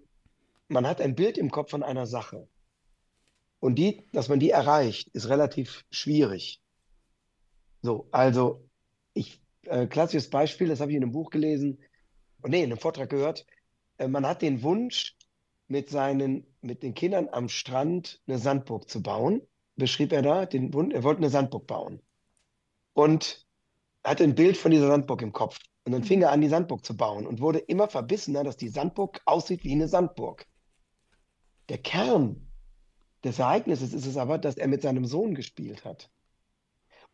man 0.67 0.85
hat 0.85 0.99
ein 0.99 1.15
Bild 1.15 1.37
im 1.37 1.49
Kopf 1.49 1.71
von 1.71 1.83
einer 1.83 2.05
Sache. 2.05 2.49
Und 3.61 3.75
die, 3.75 4.03
dass 4.11 4.27
man 4.27 4.41
die 4.41 4.49
erreicht, 4.49 5.07
ist 5.13 5.29
relativ 5.29 5.85
schwierig. 5.89 6.61
So, 7.81 8.09
also 8.11 8.67
ich, 9.13 9.39
äh, 9.67 9.87
klassisches 9.87 10.29
Beispiel, 10.29 10.67
das 10.67 10.81
habe 10.81 10.91
ich 10.91 10.97
in 10.97 11.03
einem 11.03 11.13
Buch 11.13 11.29
gelesen, 11.29 11.79
und 12.41 12.51
nee, 12.51 12.59
in 12.61 12.65
einem 12.65 12.77
Vortrag 12.77 13.09
gehört. 13.09 13.45
Äh, 13.99 14.09
man 14.09 14.27
hat 14.27 14.41
den 14.41 14.63
Wunsch, 14.63 15.15
mit 15.69 15.89
seinen, 15.89 16.45
mit 16.59 16.83
den 16.83 16.93
Kindern 16.93 17.29
am 17.31 17.47
Strand 17.47 18.21
eine 18.27 18.37
Sandburg 18.37 18.89
zu 18.89 19.01
bauen. 19.01 19.41
Beschrieb 19.77 20.11
er 20.11 20.23
da, 20.23 20.45
den 20.45 20.73
Wunsch, 20.73 20.93
er 20.93 21.03
wollte 21.03 21.19
eine 21.19 21.29
Sandburg 21.29 21.67
bauen. 21.67 22.01
Und 22.97 23.45
hatte 24.03 24.23
ein 24.23 24.33
Bild 24.33 24.57
von 24.57 24.71
dieser 24.71 24.87
Sandburg 24.87 25.21
im 25.21 25.31
Kopf. 25.31 25.59
Und 25.85 25.91
dann 25.91 26.03
fing 26.03 26.19
er 26.23 26.31
an, 26.31 26.41
die 26.41 26.49
Sandburg 26.49 26.83
zu 26.83 26.97
bauen 26.97 27.27
und 27.27 27.41
wurde 27.41 27.59
immer 27.59 27.87
verbissener, 27.87 28.43
dass 28.43 28.57
die 28.57 28.69
Sandburg 28.69 29.21
aussieht 29.25 29.63
wie 29.63 29.73
eine 29.73 29.87
Sandburg. 29.87 30.47
Der 31.69 31.77
Kern 31.77 32.49
des 33.23 33.37
Ereignisses 33.37 33.93
ist 33.93 34.07
es 34.07 34.17
aber, 34.17 34.39
dass 34.39 34.57
er 34.57 34.67
mit 34.67 34.81
seinem 34.81 35.05
Sohn 35.05 35.35
gespielt 35.35 35.85
hat. 35.85 36.09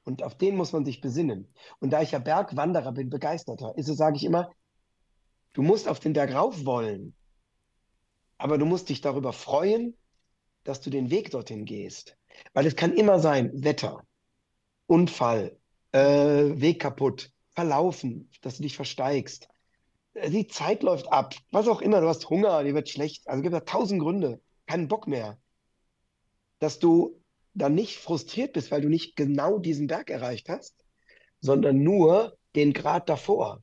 Und 0.06 0.24
auf 0.24 0.38
den 0.38 0.56
muss 0.56 0.72
man 0.72 0.86
sich 0.86 1.02
besinnen. 1.02 1.54
Und 1.82 1.90
da 1.90 2.02
ich 2.02 2.12
ja 2.12 2.20
Bergwanderer 2.20 2.94
bin, 2.94 3.10
Begeisterter, 3.10 3.78
ist 3.78 3.90
es, 3.90 3.98
sage 3.98 4.16
ich 4.16 4.24
immer, 4.24 4.52
du 5.52 5.64
musst 5.64 5.90
auf 5.90 6.00
den 6.00 6.14
Berg 6.14 6.34
rauf 6.34 6.64
wollen, 6.64 7.14
aber 8.38 8.58
du 8.58 8.66
musst 8.66 8.88
dich 8.88 9.02
darüber 9.02 9.34
freuen, 9.34 9.98
dass 10.64 10.80
du 10.80 10.90
den 10.90 11.10
Weg 11.10 11.32
dorthin 11.32 11.66
gehst. 11.66 12.18
Weil 12.54 12.68
es 12.68 12.78
kann 12.78 12.94
immer 12.94 13.20
sein, 13.20 13.52
Wetter, 13.54 14.08
Unfall, 14.88 15.58
äh, 15.94 16.60
Weg 16.60 16.82
kaputt, 16.82 17.32
verlaufen, 17.56 18.30
dass 18.42 18.58
du 18.58 18.64
dich 18.64 18.76
versteigst. 18.76 19.48
Äh, 20.14 20.30
Die 20.30 20.48
Zeit 20.48 20.84
läuft 20.84 21.12
ab, 21.12 21.36
was 21.52 21.68
auch 21.68 21.82
immer, 21.82 22.02
du 22.02 22.08
hast 22.08 22.30
Hunger, 22.30 22.64
dir 22.64 22.74
wird 22.74 22.90
schlecht. 22.90 23.28
Also 23.28 23.40
es 23.40 23.44
gibt 23.44 23.54
ja 23.54 23.62
tausend 23.62 24.02
Gründe, 24.02 24.42
keinen 24.68 24.88
Bock 24.88 25.08
mehr. 25.08 25.38
Dass 26.60 26.80
du 26.80 27.22
dann 27.54 27.76
nicht 27.76 27.98
frustriert 27.98 28.54
bist, 28.54 28.72
weil 28.72 28.82
du 28.82 28.90
nicht 28.90 29.16
genau 29.16 29.60
diesen 29.60 29.88
Berg 29.88 30.10
erreicht 30.10 30.50
hast, 30.50 30.76
sondern 31.40 31.84
nur 31.84 32.38
den 32.56 32.74
Grad 32.74 33.10
davor. 33.10 33.62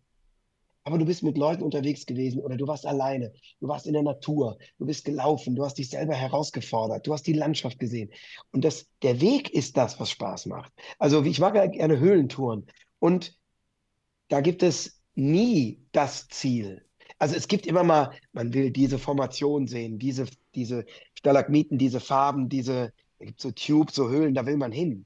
Aber 0.84 0.98
du 0.98 1.04
bist 1.04 1.22
mit 1.22 1.36
Leuten 1.36 1.62
unterwegs 1.62 2.06
gewesen 2.06 2.40
oder 2.40 2.56
du 2.56 2.66
warst 2.66 2.86
alleine, 2.86 3.32
du 3.60 3.68
warst 3.68 3.86
in 3.86 3.92
der 3.92 4.02
Natur, 4.02 4.58
du 4.78 4.86
bist 4.86 5.04
gelaufen, 5.04 5.54
du 5.54 5.64
hast 5.64 5.78
dich 5.78 5.90
selber 5.90 6.14
herausgefordert, 6.14 7.06
du 7.06 7.12
hast 7.12 7.26
die 7.26 7.34
Landschaft 7.34 7.78
gesehen. 7.78 8.10
Und 8.52 8.64
das, 8.64 8.86
der 9.02 9.20
Weg 9.20 9.50
ist 9.50 9.76
das, 9.76 10.00
was 10.00 10.10
Spaß 10.10 10.46
macht. 10.46 10.72
Also 10.98 11.22
ich 11.24 11.38
mag 11.38 11.54
gerne 11.72 11.98
Höhlentouren 11.98 12.66
und 12.98 13.36
da 14.28 14.40
gibt 14.40 14.62
es 14.62 15.02
nie 15.14 15.84
das 15.92 16.28
Ziel. 16.28 16.84
Also 17.18 17.36
es 17.36 17.48
gibt 17.48 17.66
immer 17.66 17.84
mal, 17.84 18.12
man 18.32 18.54
will 18.54 18.70
diese 18.70 18.98
Formation 18.98 19.66
sehen, 19.66 19.98
diese, 19.98 20.26
diese 20.54 20.86
Stalagmiten, 21.14 21.76
diese 21.76 22.00
Farben, 22.00 22.48
diese, 22.48 22.94
da 23.18 23.26
gibt 23.26 23.40
es 23.40 23.42
so 23.42 23.50
Tubes, 23.50 23.94
so 23.94 24.08
Höhlen, 24.08 24.34
da 24.34 24.46
will 24.46 24.56
man 24.56 24.72
hin. 24.72 25.04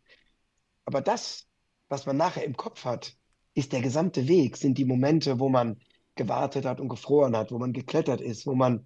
Aber 0.85 1.01
das, 1.01 1.47
was 1.89 2.07
man 2.07 2.17
nachher 2.17 2.45
im 2.45 2.57
Kopf 2.57 2.85
hat, 2.85 3.17
ist 3.55 3.73
der 3.73 3.81
gesamte 3.81 4.29
Weg, 4.29 4.57
sind 4.57 4.79
die 4.79 4.85
Momente, 4.85 5.38
wo 5.40 5.49
man 5.49 5.79
gewartet 6.17 6.64
hat 6.64 6.81
und 6.81 6.88
gefroren 6.88 7.37
hat, 7.37 7.51
wo 7.51 7.59
man 7.59 7.73
geklettert 7.73 8.21
ist, 8.21 8.47
wo 8.47 8.55
man 8.55 8.85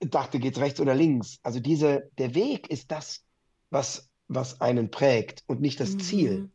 dachte, 0.00 0.38
geht's 0.38 0.58
rechts 0.58 0.80
oder 0.80 0.94
links. 0.94 1.38
Also 1.42 1.60
diese, 1.60 2.10
der 2.18 2.34
Weg 2.34 2.68
ist 2.70 2.90
das, 2.90 3.24
was, 3.70 4.10
was 4.28 4.60
einen 4.60 4.90
prägt 4.90 5.44
und 5.46 5.60
nicht 5.60 5.80
das 5.80 5.96
Ziel. 5.98 6.38
Mhm. 6.38 6.52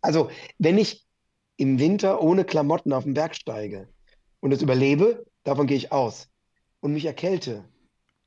Also, 0.00 0.30
wenn 0.58 0.78
ich 0.78 1.06
im 1.56 1.78
Winter 1.78 2.22
ohne 2.22 2.44
Klamotten 2.44 2.92
auf 2.92 3.04
den 3.04 3.14
Berg 3.14 3.34
steige 3.34 3.88
und 4.40 4.52
es 4.52 4.62
überlebe, 4.62 5.26
davon 5.44 5.66
gehe 5.66 5.76
ich 5.76 5.92
aus, 5.92 6.30
und 6.80 6.94
mich 6.94 7.04
erkälte, 7.04 7.68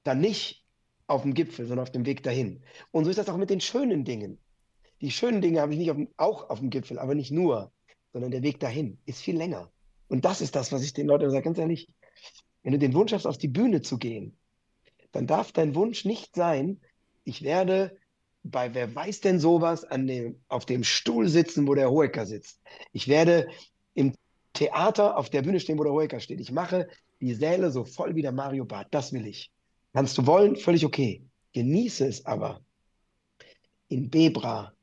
dann 0.03 0.21
nicht 0.21 0.63
auf 1.07 1.23
dem 1.23 1.33
Gipfel, 1.33 1.65
sondern 1.65 1.83
auf 1.83 1.91
dem 1.91 2.05
Weg 2.05 2.23
dahin. 2.23 2.63
Und 2.91 3.05
so 3.05 3.09
ist 3.09 3.17
das 3.17 3.29
auch 3.29 3.37
mit 3.37 3.49
den 3.49 3.61
schönen 3.61 4.05
Dingen. 4.05 4.39
Die 5.01 5.11
schönen 5.11 5.41
Dinge 5.41 5.61
habe 5.61 5.73
ich 5.73 5.79
nicht 5.79 5.91
auf 5.91 5.97
dem, 5.97 6.09
auch 6.17 6.49
auf 6.49 6.59
dem 6.59 6.69
Gipfel, 6.69 6.99
aber 6.99 7.15
nicht 7.15 7.31
nur, 7.31 7.71
sondern 8.13 8.31
der 8.31 8.43
Weg 8.43 8.59
dahin 8.59 8.97
ist 9.05 9.21
viel 9.21 9.35
länger. 9.35 9.71
Und 10.07 10.25
das 10.25 10.41
ist 10.41 10.55
das, 10.55 10.71
was 10.71 10.83
ich 10.83 10.93
den 10.93 11.07
Leuten 11.07 11.29
sage, 11.29 11.43
ganz 11.43 11.57
ehrlich, 11.57 11.89
wenn 12.61 12.71
du 12.71 12.79
den 12.79 12.93
Wunsch 12.93 13.11
hast, 13.11 13.25
auf 13.25 13.37
die 13.37 13.47
Bühne 13.47 13.81
zu 13.81 13.97
gehen, 13.97 14.37
dann 15.11 15.27
darf 15.27 15.51
dein 15.51 15.75
Wunsch 15.75 16.05
nicht 16.05 16.35
sein, 16.35 16.79
ich 17.23 17.41
werde 17.41 17.97
bei 18.43 18.73
Wer 18.73 18.93
weiß 18.93 19.21
denn 19.21 19.39
sowas 19.39 19.85
an 19.85 20.05
dem, 20.05 20.41
auf 20.49 20.65
dem 20.65 20.83
Stuhl 20.83 21.29
sitzen, 21.29 21.67
wo 21.67 21.75
der 21.75 21.91
Hoeker 21.91 22.25
sitzt. 22.25 22.61
Ich 22.91 23.07
werde 23.07 23.47
im 23.93 24.13
Theater 24.51 25.17
auf 25.17 25.29
der 25.29 25.41
Bühne 25.41 25.59
stehen, 25.59 25.79
wo 25.79 25.83
der 25.83 25.93
Hoeker 25.93 26.19
steht. 26.19 26.41
Ich 26.41 26.51
mache 26.51 26.89
die 27.21 27.33
Säle 27.33 27.71
so 27.71 27.85
voll 27.85 28.15
wie 28.15 28.21
der 28.21 28.33
Mario 28.33 28.65
Barth. 28.65 28.89
Das 28.91 29.13
will 29.13 29.25
ich. 29.25 29.51
Kannst 29.93 30.17
du 30.17 30.25
wollen, 30.27 30.57
völlig 30.57 30.85
okay. 30.85 31.23
Genieße 31.53 32.05
es 32.05 32.25
aber, 32.25 32.61
in 33.87 34.09
Bebra 34.09 34.73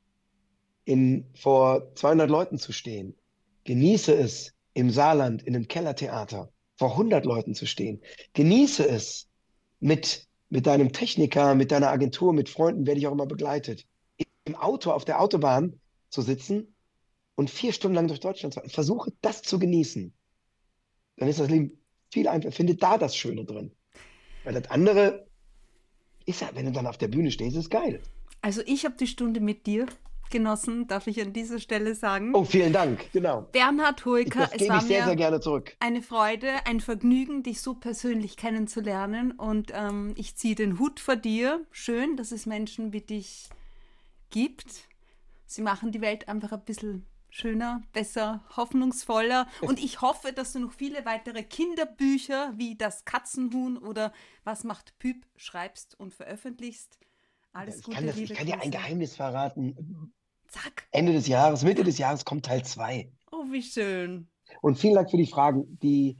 in, 0.85 1.25
vor 1.35 1.93
200 1.95 2.29
Leuten 2.29 2.57
zu 2.57 2.71
stehen. 2.71 3.15
Genieße 3.63 4.13
es, 4.13 4.53
im 4.73 4.89
Saarland 4.89 5.43
in 5.43 5.55
einem 5.55 5.67
Kellertheater 5.67 6.51
vor 6.77 6.91
100 6.91 7.25
Leuten 7.25 7.53
zu 7.53 7.65
stehen. 7.65 8.01
Genieße 8.33 8.87
es, 8.87 9.27
mit, 9.81 10.27
mit 10.49 10.65
deinem 10.67 10.93
Techniker, 10.93 11.55
mit 11.55 11.71
deiner 11.71 11.89
Agentur, 11.89 12.33
mit 12.33 12.49
Freunden 12.49 12.85
werde 12.85 12.99
ich 12.99 13.07
auch 13.07 13.11
immer 13.11 13.25
begleitet. 13.25 13.85
Im 14.45 14.55
Auto 14.55 14.91
auf 14.91 15.05
der 15.05 15.19
Autobahn 15.19 15.79
zu 16.09 16.21
sitzen 16.21 16.75
und 17.35 17.49
vier 17.49 17.73
Stunden 17.73 17.95
lang 17.95 18.07
durch 18.07 18.19
Deutschland 18.19 18.53
zu 18.53 18.59
fahren. 18.59 18.69
Versuche 18.69 19.11
das 19.21 19.41
zu 19.41 19.59
genießen. 19.59 20.13
Dann 21.17 21.27
ist 21.27 21.39
das 21.39 21.49
Leben 21.49 21.77
viel 22.11 22.27
einfacher. 22.27 22.51
Finde 22.51 22.75
da 22.75 22.97
das 22.97 23.15
Schöne 23.15 23.45
drin. 23.45 23.71
Weil 24.43 24.53
das 24.53 24.69
andere 24.71 25.27
ist 26.25 26.41
ja, 26.41 26.49
wenn 26.53 26.65
du 26.65 26.71
dann 26.71 26.87
auf 26.87 26.97
der 26.97 27.07
Bühne 27.07 27.31
stehst, 27.31 27.55
ist 27.55 27.69
geil. 27.69 28.01
Also 28.41 28.61
ich 28.65 28.85
habe 28.85 28.95
die 28.95 29.07
Stunde 29.07 29.39
mit 29.39 29.65
dir 29.67 29.87
genossen, 30.31 30.87
darf 30.87 31.07
ich 31.07 31.21
an 31.21 31.33
dieser 31.33 31.59
Stelle 31.59 31.93
sagen. 31.93 32.33
Oh, 32.33 32.43
vielen 32.43 32.73
Dank, 32.73 33.11
genau. 33.13 33.41
Bernhard 33.51 34.05
Hoeker, 34.05 34.47
das 34.47 34.57
gebe 34.57 34.75
ich 34.77 34.81
sehr, 34.83 35.05
sehr 35.05 35.15
gerne 35.15 35.39
zurück. 35.39 35.75
Eine 35.79 36.01
Freude, 36.01 36.65
ein 36.65 36.79
Vergnügen, 36.79 37.43
dich 37.43 37.61
so 37.61 37.75
persönlich 37.75 38.37
kennenzulernen. 38.37 39.31
Und 39.31 39.71
ähm, 39.75 40.13
ich 40.17 40.35
ziehe 40.35 40.55
den 40.55 40.79
Hut 40.79 40.99
vor 40.99 41.15
dir. 41.15 41.61
Schön, 41.71 42.17
dass 42.17 42.31
es 42.31 42.45
Menschen 42.45 42.93
wie 42.93 43.01
dich 43.01 43.49
gibt. 44.29 44.87
Sie 45.45 45.61
machen 45.61 45.91
die 45.91 46.01
Welt 46.01 46.27
einfach 46.27 46.51
ein 46.53 46.63
bisschen 46.63 47.05
schöner, 47.29 47.81
besser, 47.93 48.43
hoffnungsvoller. 48.55 49.47
Und 49.61 49.83
ich 49.83 50.01
hoffe, 50.01 50.33
dass 50.33 50.53
du 50.53 50.59
noch 50.59 50.73
viele 50.73 51.05
weitere 51.05 51.43
Kinderbücher 51.43 52.53
wie 52.55 52.75
Das 52.75 53.05
Katzenhuhn 53.05 53.77
oder 53.77 54.13
Was 54.43 54.63
macht 54.63 54.97
Püp 54.99 55.25
schreibst 55.35 55.99
und 55.99 56.13
veröffentlichst. 56.13 56.99
Alles 57.53 57.79
ich 57.79 57.83
Gute, 57.83 57.97
kann, 57.97 58.07
das, 58.07 58.15
liebe 58.15 58.31
ich 58.31 58.37
kann 58.37 58.47
dir 58.47 58.61
ein. 58.61 58.71
Geheimnis 58.71 59.15
verraten. 59.15 60.13
Zack. 60.51 60.85
Ende 60.91 61.13
des 61.13 61.27
Jahres, 61.27 61.63
Mitte 61.63 61.83
des 61.83 61.97
Jahres 61.97 62.25
kommt 62.25 62.45
Teil 62.45 62.63
2. 62.63 63.09
Oh, 63.31 63.45
wie 63.51 63.63
schön. 63.63 64.27
Und 64.61 64.77
vielen 64.77 64.95
Dank 64.95 65.09
für 65.09 65.17
die 65.17 65.27
Fragen, 65.27 65.79
die, 65.79 66.17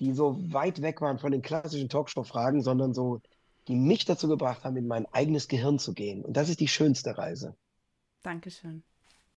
die 0.00 0.12
so 0.12 0.36
weit 0.52 0.82
weg 0.82 1.00
waren 1.00 1.18
von 1.18 1.30
den 1.30 1.42
klassischen 1.42 1.88
Talkshow-Fragen, 1.88 2.60
sondern 2.60 2.92
so, 2.92 3.20
die 3.68 3.76
mich 3.76 4.04
dazu 4.04 4.26
gebracht 4.26 4.64
haben, 4.64 4.76
in 4.76 4.88
mein 4.88 5.06
eigenes 5.06 5.46
Gehirn 5.46 5.78
zu 5.78 5.94
gehen. 5.94 6.24
Und 6.24 6.36
das 6.36 6.48
ist 6.48 6.58
die 6.58 6.68
schönste 6.68 7.16
Reise. 7.16 7.56
Dankeschön. 8.22 8.82